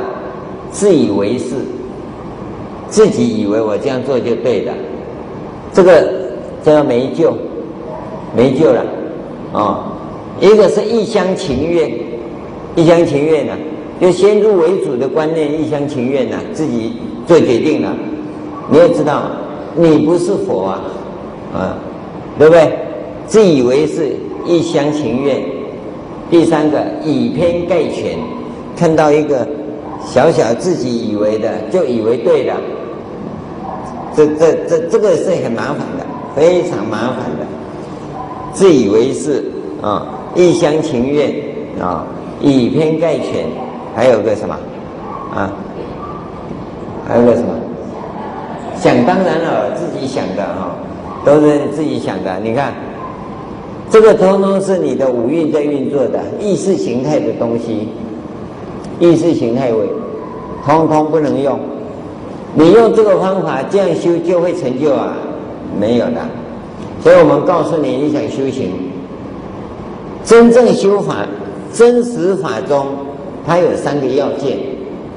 [0.72, 1.56] 自以为是，
[2.90, 4.72] 自己以为我这样做就对的，
[5.74, 6.14] 这个
[6.64, 7.34] 叫没救，
[8.36, 8.86] 没救了，
[9.54, 9.92] 啊、
[10.40, 11.92] 一个是一厢情愿，
[12.76, 13.58] 一厢情愿呢、啊，
[14.00, 16.94] 就先入为主的观念，一厢情愿呢、自己
[17.28, 17.94] 做决定了。
[18.70, 19.24] 你也知道，
[19.76, 20.82] 你不是佛啊，
[21.54, 21.78] 啊，
[22.40, 22.72] 对不对？
[23.28, 24.16] 自以为是，
[24.48, 25.42] 一厢情愿。
[26.30, 28.18] 第三个，以偏概全，
[28.76, 29.46] 看到一个
[30.06, 32.54] 小小自己以为的，就以为对的，
[34.16, 37.46] 这这这这个是很麻烦的，非常麻烦的，
[38.54, 39.44] 自以为是
[39.82, 40.18] 啊。
[40.34, 41.30] 一厢情愿
[41.78, 42.08] 啊，
[42.40, 43.46] 以偏概全，
[43.94, 44.58] 还有个什么
[45.36, 45.52] 啊？
[47.06, 47.54] 还有个什么？
[48.78, 50.72] 想当然了，自己想的哈，
[51.26, 52.40] 都是自己想的。
[52.42, 52.72] 你看，
[53.90, 57.90] 这个通通是你的五蕴在运作的意识形态的东西，
[59.02, 59.80] 意识形态位，
[60.64, 61.60] 通通不能用。
[62.54, 65.18] 你用这个方法这样修就会成就啊？
[65.80, 66.22] 没有的。
[67.02, 68.72] 所以我们告诉你，你想修行。
[70.24, 71.26] 真正修法，
[71.74, 72.86] 真实法中，
[73.44, 74.60] 它有三个要件。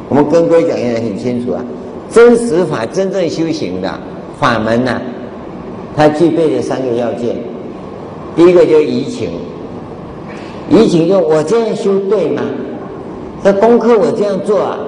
[0.09, 1.63] 我们跟各位讲的很清楚啊。
[2.11, 4.01] 真实法真正修行的
[4.39, 4.99] 法门呢、
[5.95, 7.37] 它具备的三个要件。
[8.35, 9.31] 第一个就是疑情，
[10.71, 12.43] 疑情就我这样修对吗？
[13.45, 14.79] 这功课我这样做啊，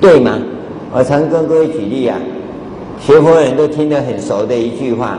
[0.00, 0.38] 对吗？
[0.94, 2.16] 我常跟各位举例啊，
[3.00, 5.18] 学佛人都听得很熟的一句话：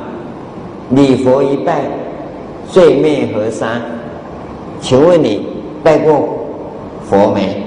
[0.91, 1.81] 礼佛一拜。
[2.71, 3.79] 罪灭河沙，
[4.79, 5.45] 请问你
[5.83, 6.47] 拜过
[7.07, 7.61] 佛没？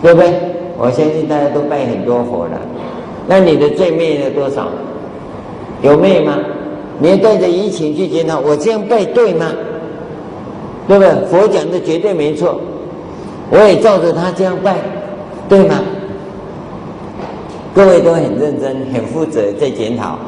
[0.00, 0.32] 对不对？
[0.78, 2.52] 我相信大家都拜很多佛了。
[3.26, 4.68] 那你的罪灭了多少？
[5.82, 6.38] 有灭吗？
[7.00, 9.46] 你要带着疫情去检讨，我这样拜对吗？
[10.86, 11.12] 对不对？
[11.26, 12.58] 佛讲的绝对没错，
[13.50, 14.76] 我也照着他这样拜，
[15.48, 15.80] 对吗？
[17.74, 20.18] 各位都很认真、很负责在检讨，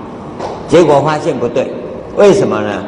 [0.69, 1.73] 结果发现不对，
[2.17, 2.85] 为什么呢？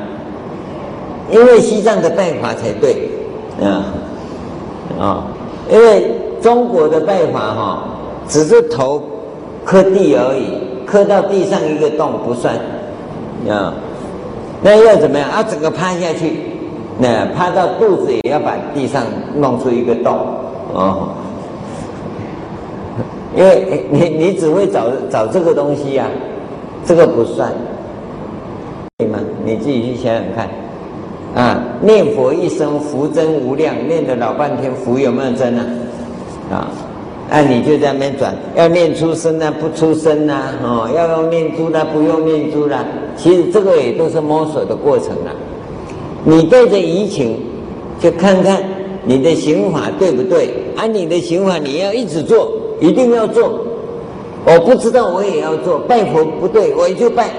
[1.31, 3.09] 因为西藏的拜法才对，
[3.61, 3.87] 啊
[5.01, 5.25] 啊！
[5.70, 7.85] 因为中国的拜法哈，
[8.29, 9.03] 只是头
[9.64, 12.55] 磕地而已，磕到地上一个洞不算，
[13.49, 13.75] 啊，
[14.62, 15.29] 那要怎么样？
[15.31, 16.54] 啊，整个趴下去，
[16.98, 19.02] 那趴到肚子也要把地上
[19.37, 20.16] 弄出一个洞，
[20.72, 21.09] 哦，
[23.35, 26.07] 因为你你只会找找这个东西呀，
[26.85, 27.52] 这个不算，
[28.98, 29.18] 对吗？
[29.44, 30.48] 你自己去想想看。
[31.35, 35.66] 啊，念佛一生福增无量，念了老半天福有没有增啊？
[36.52, 36.70] 啊，
[37.28, 42.85] 那你就在那边转，要念出声啊，不出声啊，哦，要用念珠啦，不用念珠啦。
[43.16, 45.35] 其实这个也都是摸索的过程啊。
[46.24, 47.38] 你带着疑情，
[48.00, 48.62] 就看看
[49.04, 50.50] 你的行法对不对？
[50.76, 53.60] 按、你的行法，你要一直做，一定要做。
[54.46, 55.78] 我不知道，我也要做。
[55.80, 57.30] 拜佛不对，我就拜。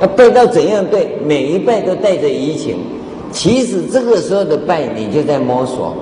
[0.00, 1.18] 要拜到怎样对？
[1.24, 2.76] 每一拜都带着疑情。
[3.32, 5.94] 其实这个时候的拜，你就在摸索。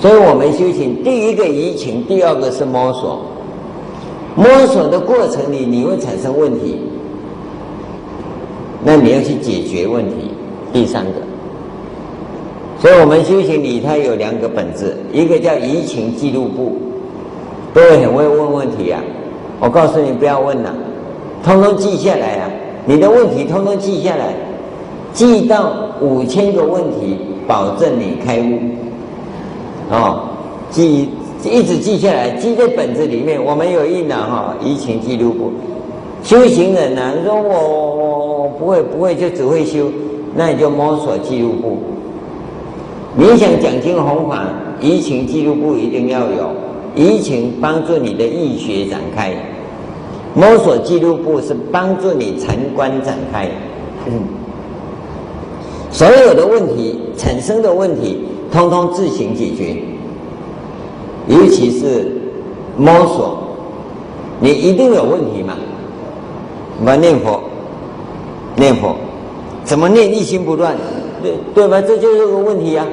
[0.00, 3.20] 所以我们修行，第一个疑情，第二个是摸索。
[4.34, 6.78] 摸索的过程里，你会产生问题，
[8.84, 10.29] 那你要去解决问题。
[10.72, 11.12] 第三个，
[12.80, 16.76] 所以我们修行里，它有两个本质，一个叫疑情记录簿。
[17.74, 19.02] 各位很会问问题啊，
[19.60, 20.74] 我告诉你不要问了，
[21.44, 22.50] 通通记下来啊，
[22.86, 24.34] 你的问题通通记下来。
[25.12, 28.60] 记到五千个问题，保证你开悟。
[29.90, 30.28] 哦，
[30.70, 31.08] 记
[31.42, 33.44] 一直记下来，记在本子里面。
[33.44, 35.50] 我们有一栏哈，疑情记录簿。
[36.22, 39.90] 修行人呢、说我我我不会不会，就只会修，
[40.34, 41.78] 那你就摸索记录簿。
[43.16, 44.44] 你想讲经弘法，
[44.80, 46.50] 疑情记录簿一定要有，
[46.94, 49.34] 疑情帮助你的义学展开，
[50.34, 53.48] 摸索记录簿是帮助你禅观展开。
[54.06, 54.22] 嗯
[55.92, 59.76] 所有的问题产生的问题，通通自行解决。
[61.26, 62.12] 尤其是
[62.76, 63.38] 摸索，
[64.38, 65.54] 你一定有问题嘛？
[66.78, 67.40] 我们念佛，
[68.54, 68.94] 念佛，
[69.64, 70.74] 怎么念一心不乱？
[71.22, 71.80] 对对吧？
[71.80, 72.88] 这就是个问题呀、啊。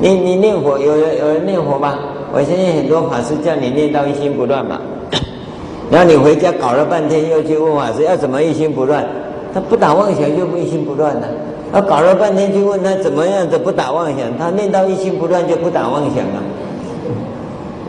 [0.00, 1.94] 你你念佛，有人有人念佛吗？
[2.32, 4.80] 我相信很多法师叫你念到一心不乱嘛。
[5.90, 9.06] 然后你回家搞了半天，又去问法师要怎么一心不乱？
[9.54, 11.28] 他不打妄想就不一心不乱了。
[11.72, 16.42] 他搞了半天去问他怎么样子不打妄想，他念到一心不乱就不打妄想了。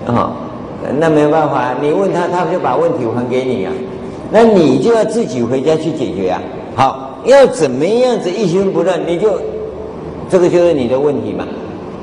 [0.08, 0.32] 啊、哦，
[1.00, 3.72] 那没办法，你问他，他就把问题还给你啊。
[4.32, 6.42] 那你就要自己回家去解决啊。
[6.76, 9.40] 好，要怎么样子一心不乱，你就
[10.30, 11.46] 这个就是你的问题嘛。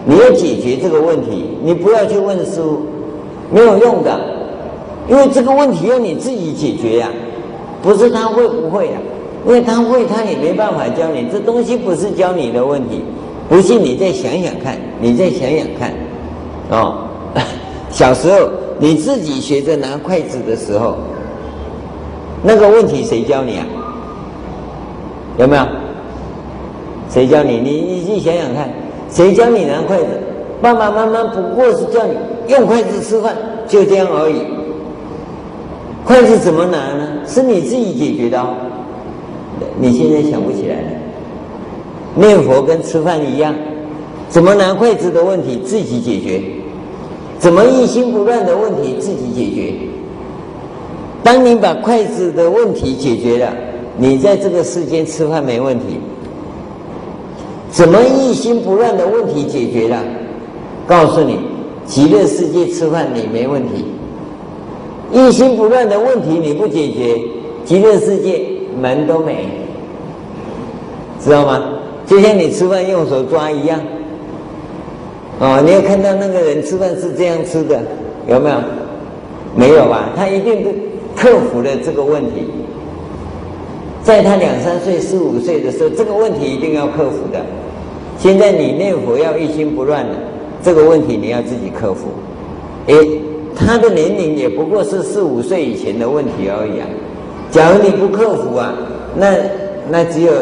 [0.04, 2.80] 你要解决这个问题，你不要去问师父，
[3.52, 4.18] 没有用的，
[5.08, 7.08] 因为这个问题要你自己解决呀、
[7.80, 8.98] 不是他会不会啊？
[9.46, 11.28] 因为他会，他也没办法教你。
[11.30, 13.02] 这东西不是教你的问题，
[13.48, 15.92] 不信你再想想看，你再想想看，
[16.70, 17.06] 哦，
[17.90, 18.48] 小时候
[18.80, 20.96] 你自己学着拿筷子的时候，
[22.42, 23.66] 那个问题谁教你啊？
[25.38, 25.62] 有没有？
[27.10, 27.58] 谁教你？
[27.58, 28.68] 你你去想想看。
[29.10, 30.04] 谁教你拿筷子？
[30.62, 32.14] 爸爸妈妈不过是叫你
[32.48, 34.42] 用筷子吃饭，就这样而已。
[36.04, 37.08] 筷子怎么拿呢？
[37.26, 38.54] 是你自己解决的哦。
[39.78, 40.88] 你现在想不起来了。
[42.14, 43.54] 念佛跟吃饭一样，
[44.28, 46.42] 怎么拿筷子的问题自己解决，
[47.38, 49.74] 怎么一心不乱的问题自己解决。
[51.22, 53.52] 当你把筷子的问题解决了，
[53.96, 56.00] 你在这个世间吃饭没问题。
[57.70, 60.02] 怎么一心不乱的问题解决了？
[60.86, 61.38] 告诉你，
[61.86, 63.84] 极乐世界吃饭你没问题。
[65.12, 67.18] 一心不乱的问题你不解决，
[67.64, 68.42] 极乐世界
[68.80, 69.46] 门都没，
[71.20, 71.62] 知道吗？
[72.06, 73.80] 就像你吃饭用手抓一样。
[75.38, 77.80] 哦，你要看到那个人吃饭是这样吃的，
[78.28, 78.56] 有没有？
[79.54, 80.10] 没有吧？
[80.16, 80.74] 他一定是
[81.16, 82.44] 克服了这个问题。
[84.02, 87.40] 在他两三岁、四五岁的时候，这个问题一定要克服的。
[88.18, 90.14] 现在你念佛要一心不乱的，
[90.62, 92.08] 这个问题你要自己克服。
[92.86, 93.20] 诶，
[93.54, 96.86] 他的年龄也不过是四五岁以前的问题而已啊。
[97.50, 98.74] 假如你不克服啊，
[99.16, 99.34] 那
[99.88, 100.32] 那只有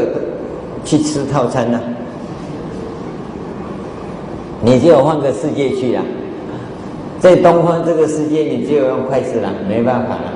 [0.84, 1.80] 去吃套餐呐。
[4.62, 6.02] 你就要换个世界去了，
[7.18, 10.32] 在东方这个世界，你只有用筷子了，没办法了。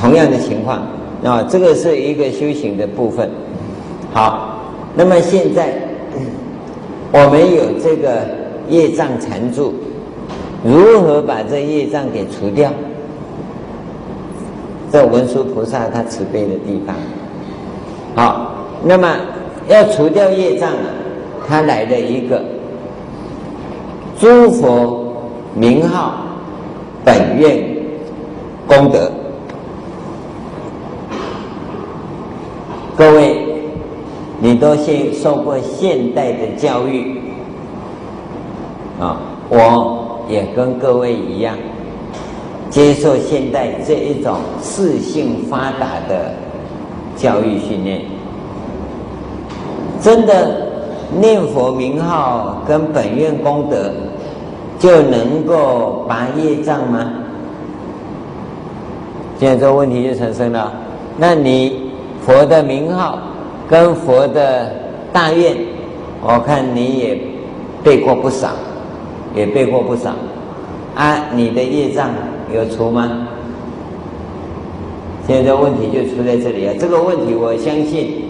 [0.00, 0.86] 同样的情况。
[1.24, 3.28] 啊，这个是一个修行的部分。
[4.12, 4.58] 好，
[4.94, 5.72] 那么现在
[7.12, 8.22] 我们有这个
[8.68, 9.74] 业障缠住，
[10.64, 12.70] 如何把这业障给除掉？
[14.92, 16.94] 这文殊菩萨他慈悲的地方。
[18.14, 18.52] 好，
[18.84, 19.16] 那么
[19.68, 20.86] 要除掉业障啊，
[21.48, 22.40] 他来了一个
[24.18, 25.12] 诸佛
[25.54, 26.14] 名号
[27.04, 27.62] 本愿
[28.66, 29.10] 功德。
[32.96, 33.36] 各位，
[34.40, 37.20] 你都现受过现代的教育
[38.98, 41.54] 啊，我也跟各位一样，
[42.70, 46.32] 接受现代这一种视性发达的
[47.16, 48.00] 教育训练。
[50.00, 50.66] 真的
[51.20, 53.92] 念佛名号跟本愿功德
[54.78, 57.10] 就能够拔业障吗？
[59.38, 60.72] 现在这个问题就产生了，
[61.18, 61.85] 那你？
[62.26, 63.20] 佛的名号
[63.68, 64.68] 跟佛的
[65.12, 65.56] 大愿，
[66.20, 67.16] 我看你也
[67.84, 68.48] 背过不少，
[69.32, 70.10] 也背过不少。
[70.96, 72.10] 啊，你的业障
[72.52, 73.28] 有除吗？
[75.24, 76.74] 现在问题就出在这里啊！
[76.80, 78.24] 这个问题，我相信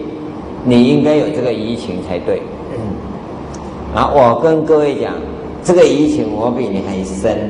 [0.63, 2.39] 你应该有这个疑情才对。
[3.95, 5.13] 啊，我跟各位讲，
[5.63, 7.49] 这个疑情我比你还深，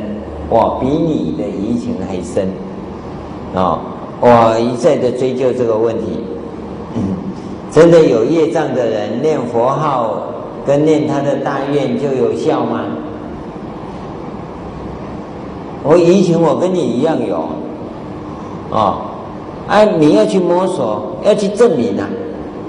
[0.50, 2.48] 我比你的疑情还深。
[3.54, 3.82] 啊，
[4.22, 6.24] 我一再的追究这个问题。
[7.72, 10.24] 真的有业障的人念佛号
[10.66, 12.82] 跟念他的大愿就有效吗？
[15.84, 17.50] 我以前我跟你一样有，
[18.72, 19.02] 哦，
[19.68, 22.08] 啊，你要去摸索，要去证明啊，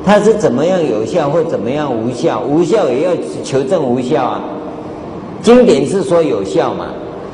[0.04, 2.40] 他是怎么样有效或怎么样无效？
[2.40, 3.10] 无效也要
[3.42, 4.40] 求证无效啊。
[5.42, 6.86] 经典是说有效嘛，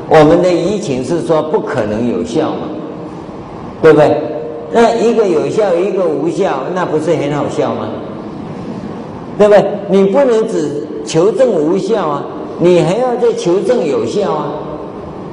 [0.09, 2.69] 我们的疑情是说不可能有效嘛，
[3.83, 4.34] 对不对？
[4.75, 7.89] 那一个有效，一个无效，那不是很好笑吗？
[9.39, 9.65] 对不对？
[9.89, 12.25] 你不能只求证无效啊，
[12.59, 14.49] 你还要再求证有效啊，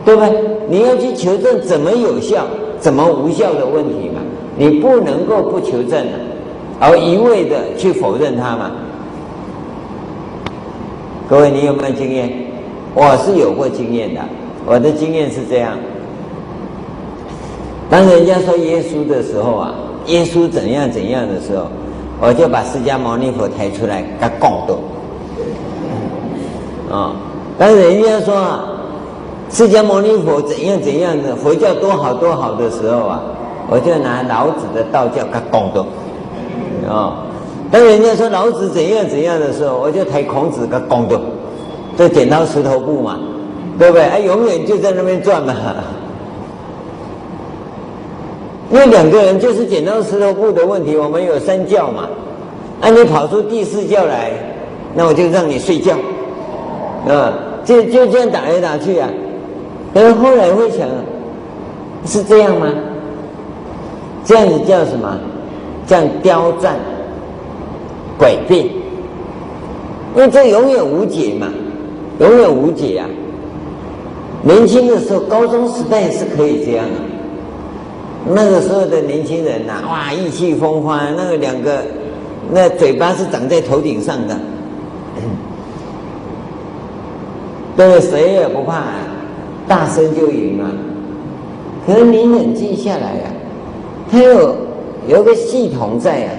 [0.06, 0.32] 对不对？
[0.70, 2.46] 你要去求证怎么有效、
[2.80, 4.22] 怎么无效的问题嘛，
[4.58, 6.16] 你不能够不求证啊，
[6.80, 8.72] 而一味的去否认它嘛。
[11.28, 12.32] 各位，你有没有经验？
[12.94, 14.22] 我是有过经验的，
[14.68, 15.78] 我的经验是这样。
[17.92, 19.76] 当人家说耶稣的时候啊，
[20.06, 21.66] 耶稣怎样怎样的时候，
[22.22, 24.74] 我就把释迦牟尼佛抬出来，他供的。
[26.96, 27.14] 啊，
[27.60, 28.64] 当人家说啊，
[29.50, 33.22] 释迦牟尼佛怎样怎样的，佛教多好多好的时候啊，
[33.70, 35.86] 我就拿老子的道教他供的。
[36.90, 37.26] 啊，
[37.70, 41.20] 当人家说老子怎样怎样的时候，我就抬孔子他供的，
[41.98, 43.20] 这剪刀石头布嘛，
[43.78, 44.04] 对不对？
[44.04, 45.54] 哎，永远就在那边转嘛。
[48.72, 52.08] 那两个人就是剪刀石头布的问题，我们有三觉嘛。
[52.80, 54.32] 啊，你跑出第四觉来，
[54.96, 55.94] 那我就让你睡觉，
[57.08, 57.34] 啊，
[57.66, 59.10] 就就这样打来打去啊。
[59.94, 60.88] 可是后来会想，
[62.06, 62.68] 是这样吗？
[64.24, 65.20] 这样子叫什么？
[65.86, 66.74] 叫刁钻、
[68.18, 68.66] 诡辩。
[70.16, 71.48] 因为这永远无解嘛，
[72.20, 73.06] 永远无解啊。
[74.44, 77.11] 年轻的时候，高中时代是可以这样的。
[78.28, 81.84] 那个时候的年轻人呐、哇，意气风发，那个两个，
[82.52, 84.38] 那嘴巴是长在头顶上的，
[87.76, 88.00] 对？
[88.00, 88.84] 谁也不怕、
[89.68, 90.70] 大声就赢了。
[91.88, 93.34] 可是你冷静下来呀、啊，
[94.12, 94.56] 他有
[95.08, 96.30] 有个系统在啊，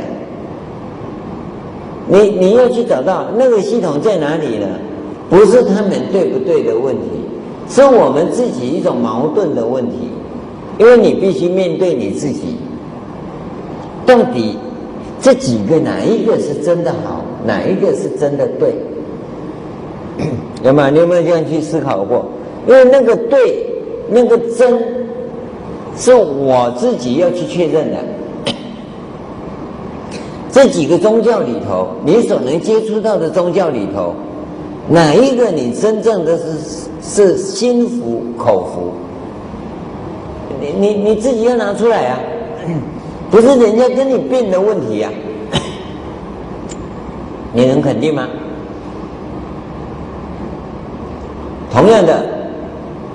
[2.07, 4.69] 你你要去找到那个系统在哪里呢？
[5.29, 7.09] 不是他们对不对的问题，
[7.69, 10.11] 是我们自己一种矛盾的问题。
[10.79, 12.57] 因为你必须面对你自己，
[14.07, 14.57] 到底
[15.21, 18.75] 这几个哪一个是真的好，哪一个是真的对？
[20.65, 20.91] 有没有？
[20.91, 22.27] 你有没有这样去思考过？
[22.67, 23.67] 因为那个对，
[24.11, 24.79] 那个真，
[25.97, 27.99] 是我自己要去确认的。
[30.51, 34.15] 这几个宗教里头，你所能接触到的宗教里头，
[34.89, 36.45] 哪一个你真正的是
[37.03, 38.93] 是心服口服？
[40.63, 42.19] 你你你自己要拿出来啊，
[43.33, 45.11] 不是人家跟你辩的问题呀，
[47.53, 48.29] 你能肯定吗？
[51.73, 52.25] 同样的，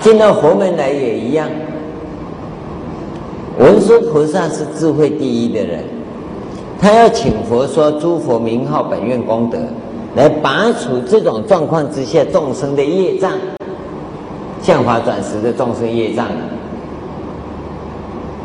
[0.02, 1.48] 进到佛门来也一样。
[3.58, 5.84] 文殊菩萨是智慧第一的人，
[6.82, 9.58] 他要请佛说诸佛名号本愿功德，
[10.16, 13.32] 来拔除这种状况之下众生的业障，
[14.62, 16.28] 相法转时的众生业障。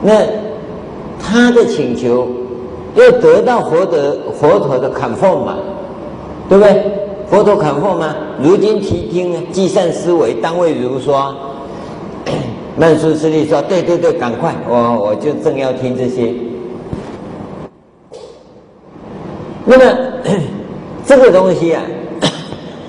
[0.03, 0.15] 那
[1.23, 2.29] 他的请求
[2.97, 5.57] 要得到佛的佛陀的肯奉嘛，
[6.49, 6.83] 对不对？
[7.31, 8.15] 佛陀肯奉吗？
[8.43, 11.35] 如今提听，积善思维，当为如说。
[12.77, 16.35] 曼殊师利说：“对对对，赶快，我我就正要听这些。”
[19.65, 19.85] 那么
[21.07, 21.83] 这个东西啊，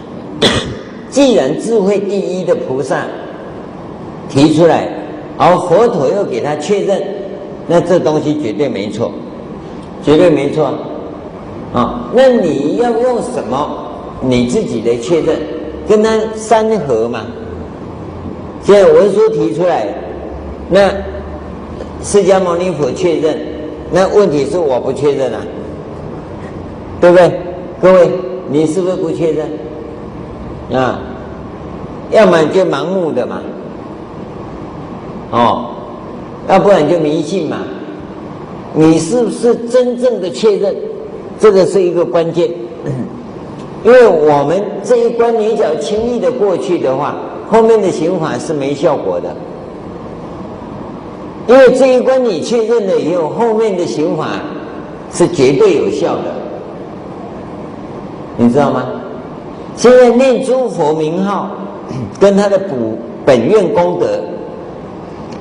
[1.11, 3.05] 既然智慧第一的菩萨
[4.28, 5.03] 提出来。
[5.38, 7.01] 而佛陀又给他确认，
[7.67, 9.11] 那这东西绝对没错，
[10.03, 10.73] 绝对没错，
[11.73, 13.67] 啊，那你要用什么
[14.21, 15.38] 你自己的确认，
[15.88, 17.21] 跟他三合嘛？
[18.61, 19.88] 现在文殊提出来，
[20.69, 20.89] 那
[22.03, 23.38] 释迦牟尼佛确认，
[23.91, 25.39] 那问题是我不确认啊，
[27.01, 27.39] 对不对？
[27.81, 28.09] 各位，
[28.49, 29.49] 你是不是不确认？
[30.79, 31.01] 啊，
[32.11, 33.41] 要么就盲目的嘛。
[35.34, 35.65] 哦，
[36.47, 37.57] 要不然就迷信嘛。
[38.75, 40.75] 你是不是真正的确认？
[41.39, 42.49] 这个是一个关键，
[43.84, 47.15] 因为我们这一关你只要轻易的过去的话，
[47.49, 49.36] 后面的刑法是没效果的。
[51.47, 54.39] 因为这一关你确认了以后，后面的刑法
[55.11, 56.31] 是绝对有效的，
[58.38, 58.86] 你知道吗？
[59.75, 61.49] 现在念诸佛名号，
[62.19, 64.19] 跟他的补本愿功德。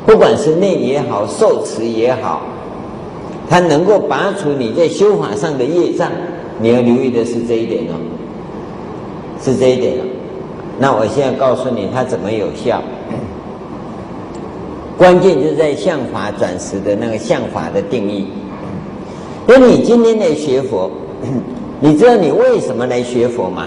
[0.05, 2.43] 不管是念也好，受持也好，
[3.49, 6.11] 它能够拔除你在修法上的业障。
[6.61, 7.95] 你要留意的是这一点哦，
[9.43, 10.05] 是这一点哦。
[10.79, 12.83] 那我现在告诉你，它怎么有效？
[14.99, 18.29] 关键就是在相法转时的那个相法的定义。
[19.47, 20.91] 那你今天来学佛，
[21.81, 23.67] 你知道你为什么来学佛吗？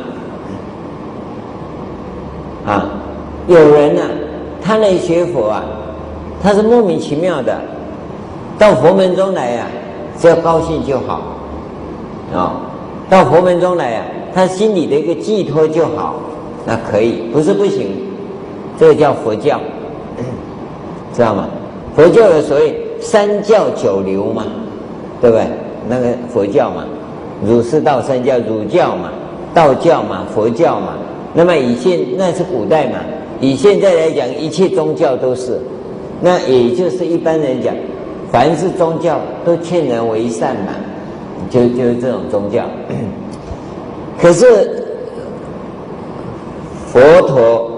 [2.65, 2.89] 啊，
[3.47, 4.09] 有人呢、啊，
[4.61, 5.63] 他来学佛啊。
[6.45, 7.59] 他是莫名其妙的，
[8.59, 9.65] 到佛门中来呀、啊，
[10.15, 11.19] 只要高兴就好，
[12.31, 12.61] 啊、
[13.09, 16.17] 到佛门中来呀、啊，他心里的一个寄托就好，
[16.63, 17.87] 那可以，不是不行，
[18.77, 19.59] 这个叫佛教，
[21.15, 21.47] 知道吗？
[21.95, 24.43] 佛教的所谓三教九流嘛，
[25.19, 25.47] 对不对？
[25.89, 26.85] 那个佛教嘛，
[27.43, 29.09] 儒释道三教，儒教嘛，
[29.51, 30.89] 道教嘛，佛教嘛。
[31.33, 32.99] 那么以现那是古代嘛，
[33.41, 35.59] 以现在来讲，一切宗教都是。
[36.25, 37.71] 那也就是一般人讲，
[38.31, 40.73] 凡是宗教都劝人为善嘛，
[41.51, 42.65] 就就是这种宗教。
[44.19, 44.83] 可是
[46.87, 47.69] 佛陀、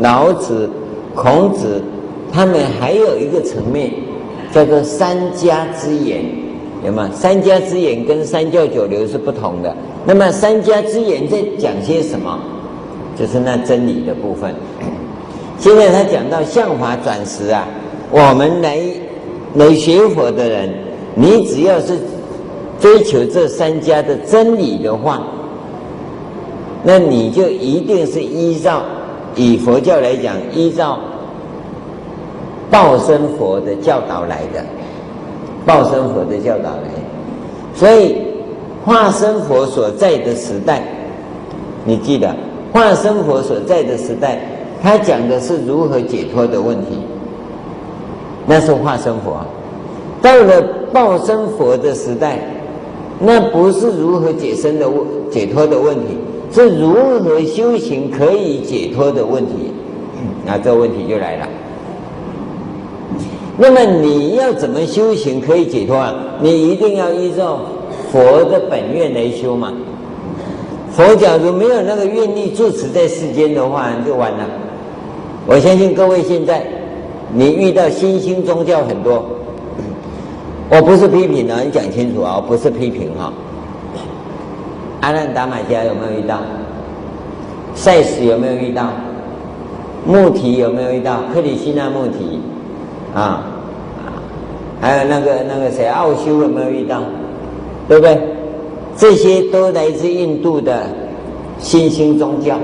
[0.00, 0.68] 老子、
[1.14, 1.80] 孔子，
[2.32, 3.92] 他们还有一个层面，
[4.50, 6.24] 叫做三家之言，
[6.84, 7.08] 有吗？
[7.14, 9.72] 三家之言跟三教九流是不同的。
[10.04, 12.40] 那么三家之言在讲些什么？
[13.16, 14.52] 就是那真理的部分。
[15.60, 17.64] 现在他讲到相法转时啊，
[18.16, 18.78] 我们来
[19.54, 20.72] 来学佛的人，
[21.16, 21.98] 你只要是
[22.78, 25.20] 追求这三家的真理的话，
[26.84, 28.84] 那你就一定是依照
[29.34, 31.00] 以佛教来讲，依照
[32.70, 34.64] 报身佛的教导来的，
[35.66, 36.90] 报身佛的教导来。
[37.74, 38.14] 所以
[38.84, 40.84] 化身佛所在的时代，
[41.84, 42.32] 你记得
[42.72, 44.38] 化身佛所在的时代。
[44.80, 46.98] 他讲的是如何解脱的问题，
[48.46, 49.36] 那是化身佛。
[50.22, 52.38] 到了报身佛的时代，
[53.18, 56.16] 那不是如何解身的问解脱的问题，
[56.50, 59.72] 是如何修行可以解脱的问题。
[60.46, 61.48] 那这问题就来了。
[63.56, 66.14] 那么你要怎么修行可以解脱啊？
[66.40, 67.60] 你一定要依照
[68.10, 69.72] 佛的本愿来修嘛。
[70.90, 74.44] 佛假如没有那个愿力住持在世间的话，就完了。
[75.46, 76.66] 我相信各位现在，
[77.36, 79.24] 你遇到新兴宗教很多，
[80.70, 83.32] 我不是批评的，你讲清楚啊，我不是批评哈。
[85.00, 86.38] 阿难达玛加有没有遇到？
[87.74, 88.88] 赛斯有没有遇到？
[90.06, 91.22] 穆提有没有遇到？
[91.34, 92.40] 克里希那穆提
[93.12, 93.44] 啊，
[94.80, 97.02] 还有那个那个谁奥修有没有遇到？
[97.88, 98.16] 对不对？
[98.96, 100.86] 这些都来自印度的
[101.58, 102.56] 新兴宗教。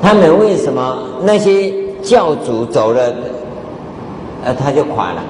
[0.00, 1.70] 他们为什么那些
[2.04, 3.12] 教主走了，
[4.44, 5.22] 呃，他就垮了？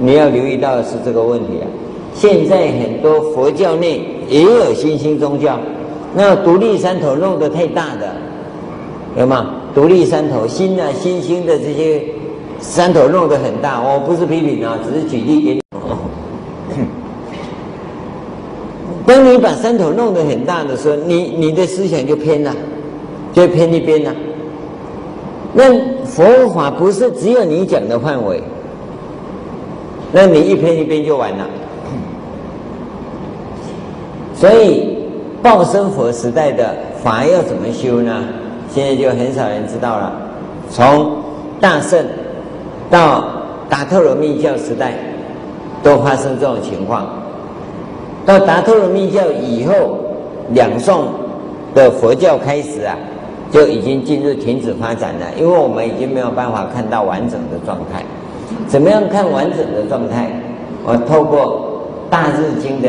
[0.00, 1.66] 你要留意到是这个问题啊！
[2.14, 5.58] 现在很多佛教内也有新兴宗教，
[6.14, 8.14] 那独立山头弄得太大的，
[9.18, 9.54] 有吗？
[9.74, 12.02] 独立山头新的新兴的这些
[12.60, 15.60] 山头弄得很大，我不是批评啊，只是举例给你。
[19.06, 22.54] 当你把山头弄得很大的时候，你你的思想就偏了，
[23.36, 24.10] 就偏一边了。
[25.52, 25.64] 那
[26.06, 28.42] 佛法不是只有你讲的范围，
[30.10, 31.44] 那你一偏一边就完了。
[34.34, 34.96] 所以
[35.42, 36.74] 报身佛时代的
[37.04, 38.24] 法要怎么修呢？
[38.70, 40.14] 现在就很少人知道了。
[40.70, 41.18] 从
[41.60, 42.06] 大圣
[42.90, 43.22] 到
[43.68, 44.94] 达特罗密教时代，
[45.82, 47.06] 都发生这种情况。
[48.24, 49.98] 到达特罗密教以后，
[50.52, 51.08] 两宋
[51.74, 52.96] 的佛教开始啊，
[53.50, 58.04] 就已经进入停止发展了，因为我们已经没有办法看到完整的状态。
[58.66, 60.30] 怎么样看完整的状态？
[60.84, 61.80] 我透过
[62.10, 62.88] 《大日经》的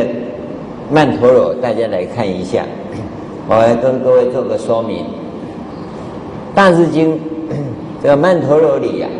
[0.91, 2.63] 曼陀罗，大家来看一下。
[3.49, 4.97] 我来跟各位做个说明，
[6.53, 7.15] 《大日经》
[8.03, 9.17] 这个曼陀罗里呀、啊，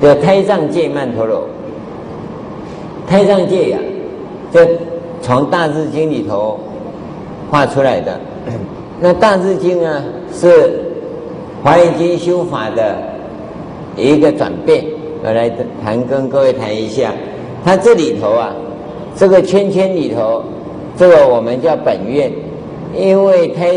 [0.00, 1.46] 叫胎藏界曼陀罗，
[3.06, 3.90] 胎藏界呀、啊。
[4.52, 4.60] 就
[5.22, 6.58] 从《大日经》里头
[7.50, 8.20] 画出来的，
[9.04, 10.00] 那《大日经》呢
[10.32, 10.80] 是
[11.60, 12.96] 华严经修法的
[13.96, 14.84] 一个转变。
[15.24, 15.50] 我来
[15.84, 17.12] 谈，跟各位谈一下。
[17.64, 18.54] 它这里头啊，
[19.16, 20.44] 这个圈圈里头，
[20.96, 22.30] 这个我们叫本愿，
[22.96, 23.74] 因为胎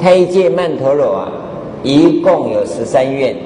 [0.00, 1.32] 胎界曼陀罗啊，
[1.82, 3.36] 一共有十三愿。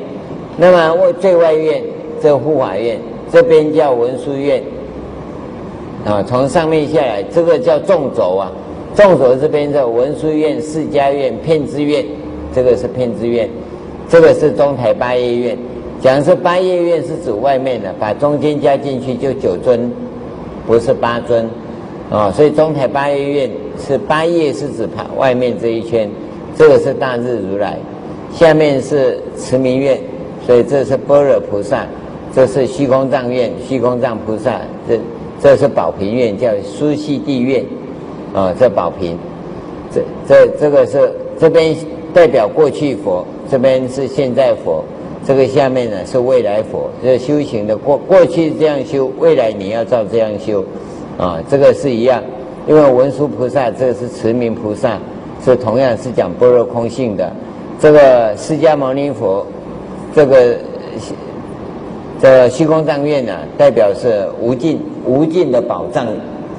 [0.57, 1.83] 那么最外院
[2.23, 3.01] 这护法院，
[3.33, 4.63] 这边叫文殊院。
[6.05, 8.53] 啊，从上面下来，这个叫纵轴啊。
[8.95, 12.05] 众所这边的文殊院、释迦院、遍知院，
[12.53, 13.49] 这个是遍知院，
[14.09, 15.59] 这个是中台八叶院。
[16.01, 19.91] 讲是八叶院是指外面的，把中间加进去就九尊，
[20.67, 21.49] 不是八尊。
[22.11, 26.11] 啊，所以中台八叶院是八叶是指它外面这一圈，
[26.57, 27.79] 这个是大日如来，
[28.33, 29.99] 下面是持明院，
[30.47, 31.87] 所以这是般若菩萨，
[32.35, 34.99] 这是虚空藏院，虚空藏菩萨这。
[35.43, 37.65] 这是宝瓶院，叫苏悉地院，
[38.35, 39.19] 啊，这宝瓶，
[39.91, 41.77] 这这这个是这边
[42.15, 44.85] 代表过去佛，这边是现在佛，
[45.27, 46.91] 这个下面呢是未来佛。
[47.03, 50.65] 这修行的过过去这样修，未来你要照这样修，
[51.19, 52.23] 啊，这个是一样。
[52.67, 54.99] 因为文殊菩萨这个是持明菩萨，
[55.45, 57.33] 是同样是讲般若空性的。
[57.81, 59.47] 这个释迦牟尼佛，
[60.15, 60.57] 这个。
[62.21, 66.07] 这虚空藏院呢、代表是无尽无尽的宝藏，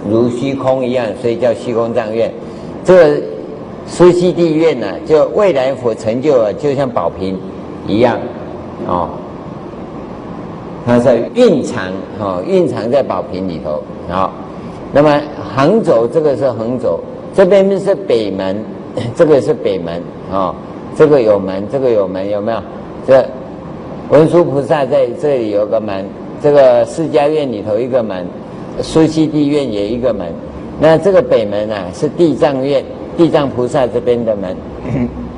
[0.10, 2.32] 如虚空一样，所以叫虚空藏院。
[2.84, 3.22] 这个
[3.86, 7.38] 苏悉地院呢、就未来佛成就了，就像宝瓶
[7.88, 8.18] 一样，
[8.88, 9.10] 哦，
[10.86, 13.82] 它是蕴藏，哦，蕴藏在宝瓶里头。
[14.10, 14.32] 好，
[14.92, 15.22] 那么
[15.56, 17.00] 横走这个是横走，
[17.34, 18.64] 这边是北门，
[19.16, 20.56] 这个是北门，哦，
[20.96, 22.60] 这个有门，这个有门，有没有？
[23.08, 23.26] 这。
[24.10, 26.06] 文殊菩萨在这里有个门，
[26.42, 28.28] 这个释迦院里头一个门，
[28.82, 30.28] 苏悉地院也一个门。
[30.80, 32.84] 那这个北门啊是地藏院，
[33.18, 34.58] 地地藏菩萨这边的门，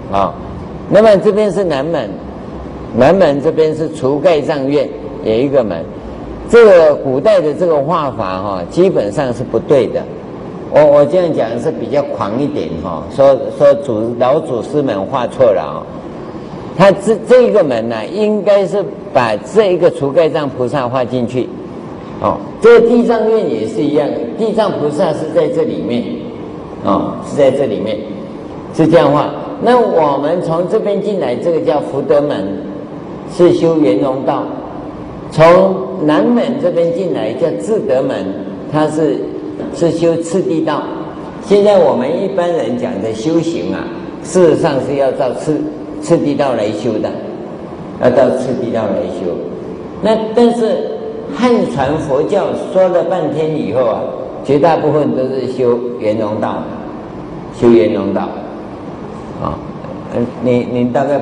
[0.10, 0.34] 啊，
[0.90, 2.10] 那么这边是南门，
[2.96, 4.88] 南门这边是除盖障院，
[5.26, 5.84] 有一个门。
[6.50, 10.02] 这个古代的这个画法哈，基本上是不对的。
[10.72, 15.84] 我我这样讲是比较狂一点哈，说说祖老祖师们画错了啊。
[16.78, 18.82] 他这这个门呢，应该是
[19.14, 21.50] 把这一个除盖障菩萨画进去。
[22.24, 24.08] 哦，这个地藏院也是一样，
[24.38, 26.04] 地藏菩萨是在这里面，
[26.86, 27.98] 哦，是在这里面，
[28.74, 29.30] 是这样画。
[29.62, 32.48] 那我们从这边进来，这个叫福德门，
[33.32, 34.44] 是修圆融道。
[35.32, 38.26] 从南门这边进来叫智德门，
[38.72, 39.18] 它是
[39.74, 40.82] 是修次第道。
[41.46, 43.84] 现在我们一般人讲的修行啊，
[44.24, 45.60] 事实上是要到次
[46.02, 47.10] 次第道来修的，
[48.02, 49.36] 要到次第道来修。
[50.02, 50.92] 那但是
[51.36, 54.02] 汉传佛教说了半天以后啊，
[54.44, 56.64] 绝大部分都是修圆融道，
[57.60, 58.22] 修圆融道。
[59.42, 59.58] 啊，
[60.16, 61.20] 嗯，你你大概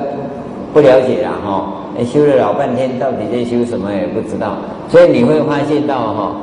[0.72, 1.72] 不了解了哈。
[2.10, 4.56] 修了老半天，到底在修什么也不知道，
[4.88, 6.36] 所以你会发现到哈，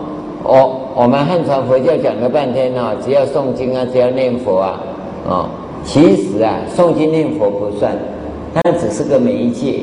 [0.44, 4.80] 我我们汉传佛教讲了半天哈，只要诵经啊，只要念佛啊，
[5.28, 5.50] 啊，
[5.84, 7.98] 其实啊，诵经念佛不算，
[8.54, 9.82] 它只是个媒介。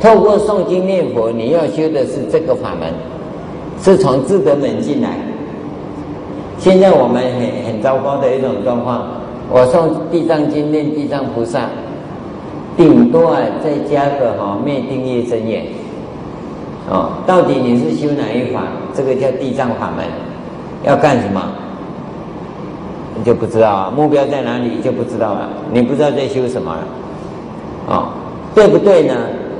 [0.00, 2.88] 透过诵经念佛，你要修的是这个法门，
[3.82, 5.10] 是从智德门进来。
[6.58, 9.08] 现在我们很很糟糕的一种状况，
[9.50, 11.68] 我诵地藏经，念地藏菩萨。
[12.76, 15.64] 顶多啊，再加个哈灭定业真言，
[16.90, 18.62] 哦，到底你是修哪一法？
[18.92, 20.04] 这个叫地藏法门，
[20.82, 21.40] 要干什么？
[23.16, 26.82] 你就不知道啊，目标在哪里就不知道了，你不知道在修什么了，
[27.86, 28.08] 哦，
[28.56, 29.14] 对不对呢？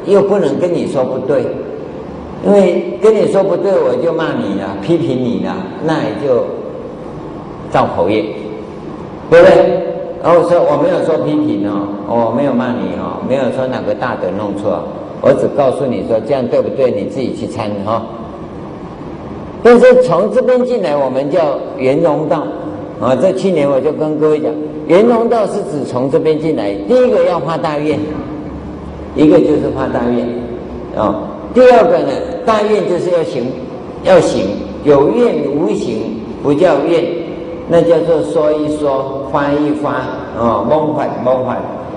[0.06, 1.46] 又不能跟你说不对，
[2.46, 6.44] 因为跟你说不对，我就骂你了，批评你了，那也就
[7.70, 8.24] 造口业，
[9.30, 9.82] 对不对？
[10.22, 14.82] 然后说我没有说批评哦，我没有骂你哦，没有说哪个大德弄错，
[15.20, 18.02] 我只告诉你说这样对不对，你自己去参哈。
[19.62, 22.42] 但是从这边进来，我们叫圆融道
[23.00, 23.16] 啊。
[23.16, 24.52] 这去年我就跟各位讲，
[24.86, 27.98] 圆融道是指从这边进来，第一个要发大愿，
[29.16, 30.26] 一个就是发大愿
[31.02, 31.20] 啊。
[31.54, 32.12] 第二个呢，
[32.44, 33.44] 大愿就是要行，
[34.04, 34.46] 要行，
[34.84, 37.04] 有愿无行不叫愿。
[37.68, 40.02] 那叫做说一说，发一发，
[40.38, 41.56] 哦，梦幻梦幻，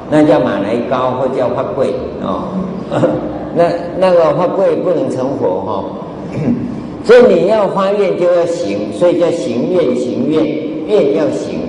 [0.09, 1.93] 那叫马来高或叫发贵
[2.23, 2.47] 哦。
[3.53, 3.65] 那
[3.99, 5.83] 那个发贵不能成佛哈、哦，
[7.03, 10.45] 所以你要发愿就要行，所以叫行愿行愿，
[10.87, 11.59] 愿要行。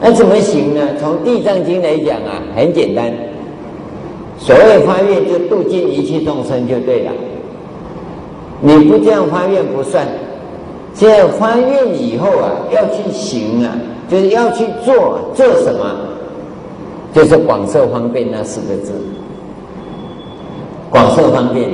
[0.00, 0.80] 那怎么行呢？
[1.00, 3.12] 从地藏经来讲啊，很简单。
[4.38, 7.12] 所谓发愿就度尽一切众生就对了，
[8.60, 10.06] 你不这样发愿不算。
[10.94, 13.76] 现在发愿以后啊，要去行啊，
[14.08, 15.84] 就是要去做，做什么？
[17.12, 18.92] 就是广设方便那四个字。
[20.90, 21.68] 广设方便。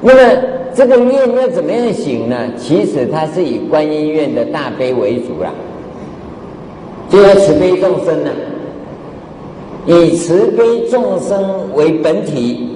[0.00, 0.42] 那么
[0.74, 2.36] 这个愿要怎么样行呢？
[2.56, 5.50] 其实它是以观音愿的大悲为主啦，
[7.08, 8.30] 就要慈悲众生呢，
[9.86, 12.68] 以慈悲众生为本体，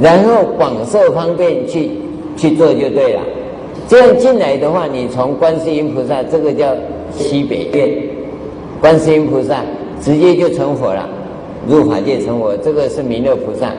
[0.00, 1.90] 然后广设方便去
[2.36, 3.20] 去做就对了。
[3.86, 6.74] 这样进来的话，你从观世音菩萨，这个叫
[7.12, 7.90] 西北愿，
[8.80, 9.62] 观世音菩萨
[10.00, 11.08] 直接就成佛了，
[11.68, 12.56] 入法界成佛。
[12.56, 13.72] 这个是弥勒菩萨，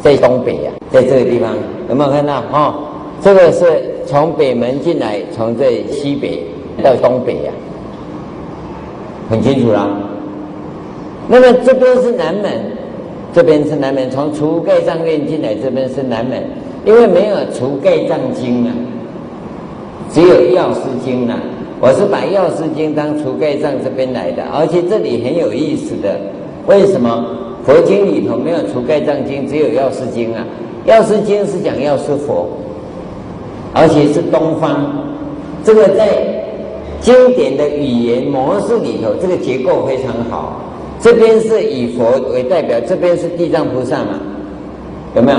[0.00, 1.54] 在东北呀、在这个地方
[1.88, 2.42] 有没有看到？
[2.52, 2.74] 哦，
[3.22, 3.64] 这个是
[4.06, 6.44] 从北门进来，从这西北
[6.82, 7.52] 到东北呀、
[9.30, 9.88] 很清楚了。
[11.26, 12.52] 那么这边是南门，
[13.34, 16.42] 这边是南门，从除盖障院进来，这边是南门，
[16.84, 18.72] 因为没有除盖藏经啊。
[20.10, 21.38] 只有药师经啊，
[21.80, 26.18] 我是把药师经当除盖藏这边来的，而且这里很有意思的，
[26.66, 27.26] 为什么
[27.62, 30.42] 佛经里头没有除盖藏经，只有药师经啊？
[30.86, 32.48] 药师经是讲药师佛，
[33.74, 34.86] 而且是东方，
[35.62, 36.08] 这个在
[37.02, 40.62] 经典的语言模式里头，这个结构非常好。
[40.98, 44.18] 这边是以佛为代表，这边是地藏菩萨嘛，
[45.14, 45.38] 有没有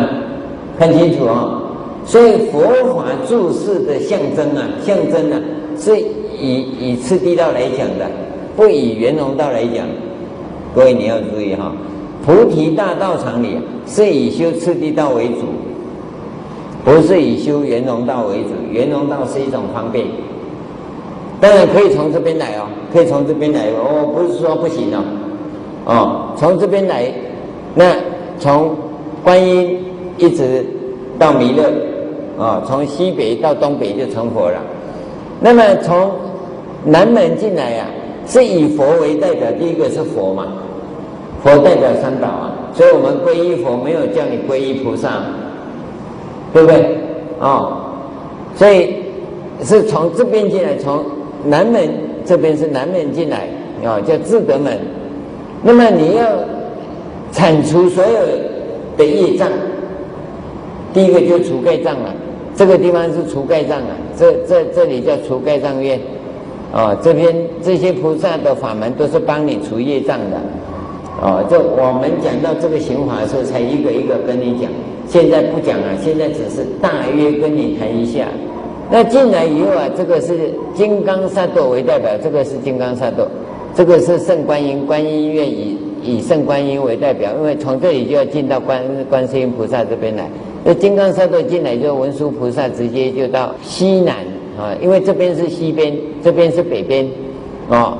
[0.80, 1.62] 看清楚啊？
[2.06, 2.62] 所以佛
[2.96, 5.40] 法注释的象征啊，象征啊，
[5.78, 6.00] 是
[6.40, 8.10] 以以次第道来讲的，
[8.56, 9.86] 不以圆融道来讲。
[10.74, 11.74] 各位你要注意哈，
[12.26, 15.48] 菩提大道场里是以修次第道为主，
[16.86, 18.50] 不是以修圆融道为主。
[18.72, 20.06] 圆融道是一种方便，
[21.42, 25.04] 当然可以从这边来哦，可以从这边来哦，不是说不行哦，
[25.86, 27.12] 哦，从这边来，
[27.76, 27.96] 那
[28.40, 28.76] 从
[29.24, 29.78] 观音
[30.20, 30.64] 一直
[31.18, 31.64] 到弥勒。
[32.38, 34.62] 啊，从西北到东北就成佛了。
[35.42, 36.10] 那么从
[36.86, 37.92] 南门进来呀、啊，
[38.26, 40.48] 是以佛为代表，第一个是佛嘛，
[41.44, 45.22] 佛代表三宝啊，所以我们皈依佛，没有叫你皈依菩萨，
[46.54, 46.96] 对不对？
[47.42, 47.78] 啊、哦，
[48.56, 48.96] 所以
[49.62, 51.04] 是从这边进来，从
[51.44, 51.90] 南门
[52.26, 53.50] 这边是南门进来，
[53.84, 54.80] 啊、哦，叫智德门。
[55.62, 56.26] 那么你要
[57.34, 58.12] 铲除所有
[58.96, 59.50] 的业障，
[60.94, 62.14] 第一个就除盖障了，
[62.56, 66.00] 这个地方是除盖障啊，这这这里叫除盖障院。
[66.72, 70.38] 哦，这边这些菩萨的法门都是帮你除业障的，
[71.20, 74.70] 哦，就我们讲到这个行法的时候，才一个一个跟你讲。
[75.08, 78.28] 现在不讲了，现在只是大约跟你谈一下。
[78.92, 83.28] 那进来以后啊，这个是金刚萨埵为代表，这个是金刚萨埵，
[83.74, 88.80] 这个是圣观音，观音院以以圣观音为代表，因为从这里就要进到观
[89.10, 90.30] 观世音菩萨这边来。
[90.64, 94.16] 那金刚萨埵进来就文殊菩萨直接就到西南。
[94.60, 97.10] 啊，因为这边是西边，这边是北边，
[97.70, 97.98] 哦，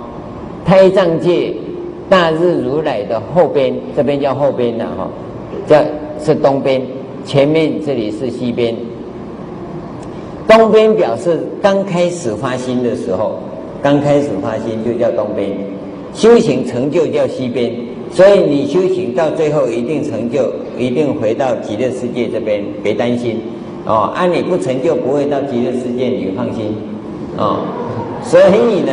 [0.66, 1.54] 胎藏界
[2.10, 5.10] 大日如来的后边，这边叫后边的哈，
[5.66, 5.86] 这
[6.22, 6.82] 是东边，
[7.24, 8.76] 前面这里是西边。
[10.50, 13.40] 东边表示刚开始发心的时候，
[13.82, 15.50] 刚开始发心就叫东边，
[16.14, 17.74] 修行成就叫西边，
[18.12, 23.40] 所以你修行到最后一定成就，一定回到极乐世界这边，别担心。
[23.86, 26.76] 哦，啊、你不成就不会到极乐世界，你放心。
[27.38, 27.62] 哦，
[28.24, 28.92] 所以呢，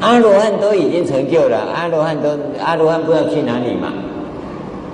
[0.00, 2.30] 阿罗汉都已经成就了，阿罗汉都
[2.62, 3.92] 阿罗汉不知道去哪里嘛？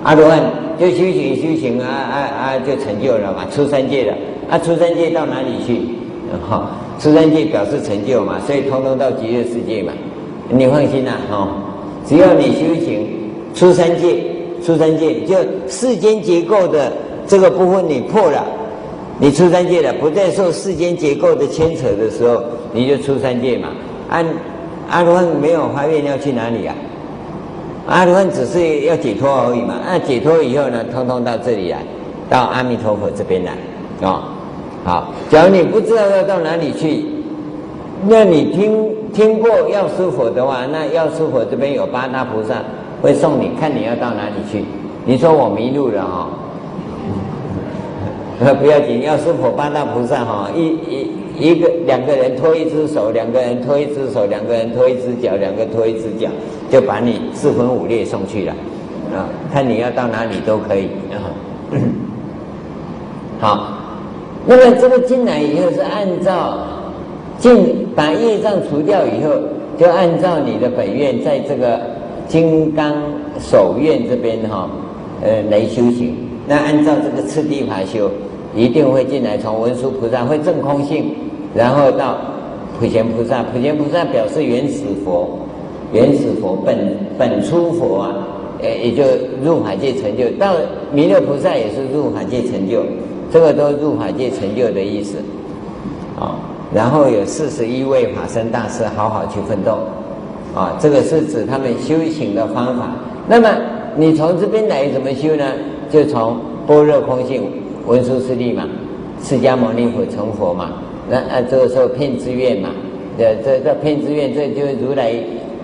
[0.03, 0.39] 阿罗汉
[0.79, 4.13] 就修行修行啊啊啊，就成就了嘛，出三界了。
[4.49, 5.79] 啊，出三界到哪里去？
[6.47, 6.61] 哈、哦，
[6.99, 9.91] 出三界表示成就嘛，所以通通到极乐世界嘛。
[10.49, 11.49] 你放心啦，哦，
[12.05, 13.07] 只要你修行
[13.59, 14.23] 出三界，
[14.65, 15.35] 出三界就
[15.67, 16.93] 世间结构的
[17.27, 18.41] 这个部分你破了。
[19.17, 22.41] 你出三界了，不再受世间结构的牵扯的时候，
[22.71, 23.67] 你就出三界嘛。
[24.09, 24.25] 按
[24.89, 26.73] 阿罗汉没有发愿要去哪里啊？
[27.85, 29.73] 阿罗汉只是要解脱而已嘛。
[29.85, 31.79] 那解脱以后呢，通通到这里来，
[32.29, 34.23] 到阿弥陀佛这边来啊、哦。
[34.85, 37.03] 好，假如你不知道要到哪里去，
[38.07, 42.63] 那你听听过药师佛的话，那药师佛这边有八大菩萨
[43.01, 44.63] 会送你，看你要到哪里去。
[45.05, 46.35] 你说我迷路了哈、哦。
[48.61, 56.29] 不要紧，要是佛八大菩萨哈，一一一个两个人拖一只手，两个人拖一只手，两个人拖一只脚，两个拖一只脚，
[56.69, 58.53] 就把你四分五裂送去了，
[59.13, 61.19] 啊，看你要到哪里都可以啊。
[63.41, 63.73] 好，
[64.45, 66.59] 那么这个进来以后是按照
[67.39, 69.31] 进把业障除掉以后，
[69.77, 71.81] 就按照你的本愿，在这个
[72.29, 72.93] 金刚
[73.41, 74.69] 手院这边哈，
[75.21, 76.15] 呃来修行。
[76.47, 78.09] 那按照这个次第法修。
[78.55, 81.13] 一定会进来，从文殊菩萨会证空性，
[81.53, 82.17] 然后到
[82.79, 85.37] 普贤菩萨，普贤菩萨表示原始佛，
[85.93, 88.15] 原始佛本本初佛啊，
[88.59, 89.03] 呃，也就
[89.43, 90.27] 入法界成就。
[90.39, 90.55] 到
[90.91, 92.81] 弥勒菩萨也是入法界成就，
[93.31, 95.17] 这个都入法界成就的意思。
[96.19, 96.33] 啊，
[96.73, 99.77] 然后有四十一位法身大师，好好去奋斗。
[100.55, 102.91] 啊，这个是指他们修行的方法。
[103.27, 103.49] 那么
[103.95, 105.45] 你从这边来怎么修呢？
[105.89, 106.37] 就从
[106.67, 107.43] 般若空性。
[107.87, 108.67] 文殊师利嘛，
[109.23, 110.73] 释迦牟尼佛成佛嘛，
[111.09, 112.69] 那啊这个时候骗之愿嘛，
[113.17, 115.11] 这这这遍知愿，这就如来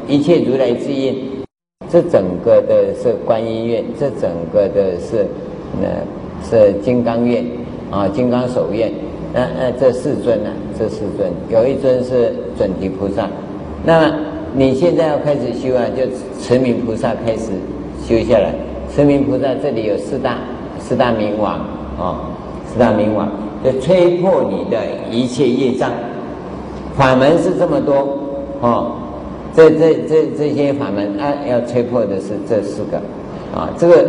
[0.07, 1.15] 一切如来之印，
[1.87, 5.27] 这整个的是观音愿，这整个的是
[5.79, 5.87] 那
[6.49, 7.45] 是金刚愿
[7.91, 8.91] 啊，金刚手愿，
[9.31, 13.29] 那那这四尊呢、这四尊有一尊是准提菩萨，
[13.83, 14.15] 那么
[14.57, 16.03] 你现在要开始修啊，就
[16.41, 17.51] 持名菩萨开始
[18.07, 18.53] 修下来，
[18.93, 20.37] 持明菩萨这里有四大
[20.79, 21.59] 四大明王。
[21.97, 22.17] 哦，
[22.71, 23.29] 四大明王
[23.63, 24.77] 就吹破你的
[25.11, 25.91] 一切业障，
[26.95, 28.17] 法门是这么多，
[28.61, 28.91] 哦，
[29.53, 32.97] 这这这这些法门啊，要吹破的是这四个，
[33.57, 34.05] 啊、这个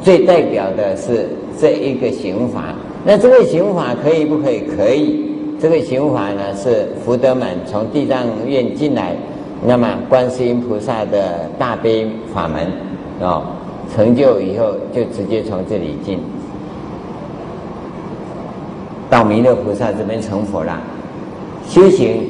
[0.00, 1.28] 最代表的是
[1.60, 2.74] 这一个行法。
[3.04, 4.60] 那这个行法可以不可以？
[4.76, 5.28] 可以。
[5.60, 9.16] 这个行法呢是福德满从地藏院进来，
[9.64, 12.66] 那么观世音菩萨的大悲法门，
[13.20, 13.42] 啊、哦，
[13.94, 16.18] 成就以后就直接从这里进。
[19.08, 20.80] 到弥勒菩萨这边成佛了，
[21.68, 22.28] 修行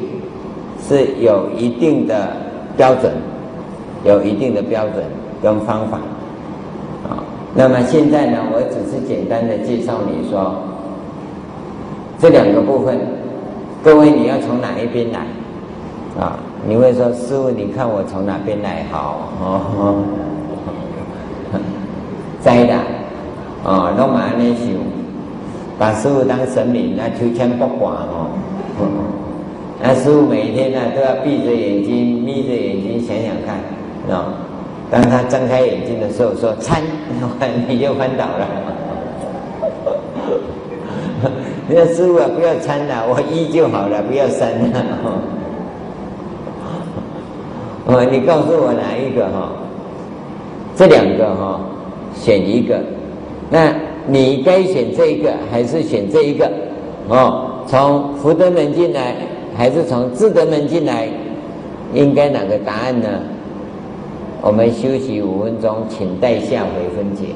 [0.87, 2.37] 是有一定的
[2.77, 3.11] 标准，
[4.05, 5.03] 有一定的标准
[5.43, 5.99] 跟方法，
[7.09, 7.25] 啊，
[7.55, 10.55] 那么现在呢，我只是简单的介绍你说
[12.19, 13.01] 这两个部分，
[13.83, 15.21] 各位你要从哪一边来
[16.21, 16.37] 啊？
[16.67, 19.29] 你会说师父，你看我从哪边来好？
[19.43, 19.97] 哦，
[22.41, 22.75] 在的，
[23.65, 24.79] 啊，罗马尼修。
[25.79, 28.31] 把师父当神明，那求签不管哦，
[29.83, 33.57] 那师父每一天呢都要闭着眼睛、眯着眼睛想想看，
[34.15, 34.35] 啊，
[34.91, 36.81] 当他睁开眼睛的时候说参，
[37.67, 38.47] 你就翻倒了。
[41.69, 44.79] 你说师父啊，不要参了，我一就好了，不要三了。
[45.03, 45.19] 哦，
[47.87, 49.51] 哦你告诉我哪一个哈？
[50.77, 51.61] 这两个哈，
[52.15, 52.81] 选一个。
[53.51, 53.75] 那
[54.07, 56.51] 你该选这一个还是选这一个？
[57.09, 59.17] 哦，从福德门进来
[59.57, 61.09] 还是从智德门进来？
[61.93, 63.09] 应该哪个答案呢？
[64.41, 67.27] 我们休息五分钟，请待下回分解。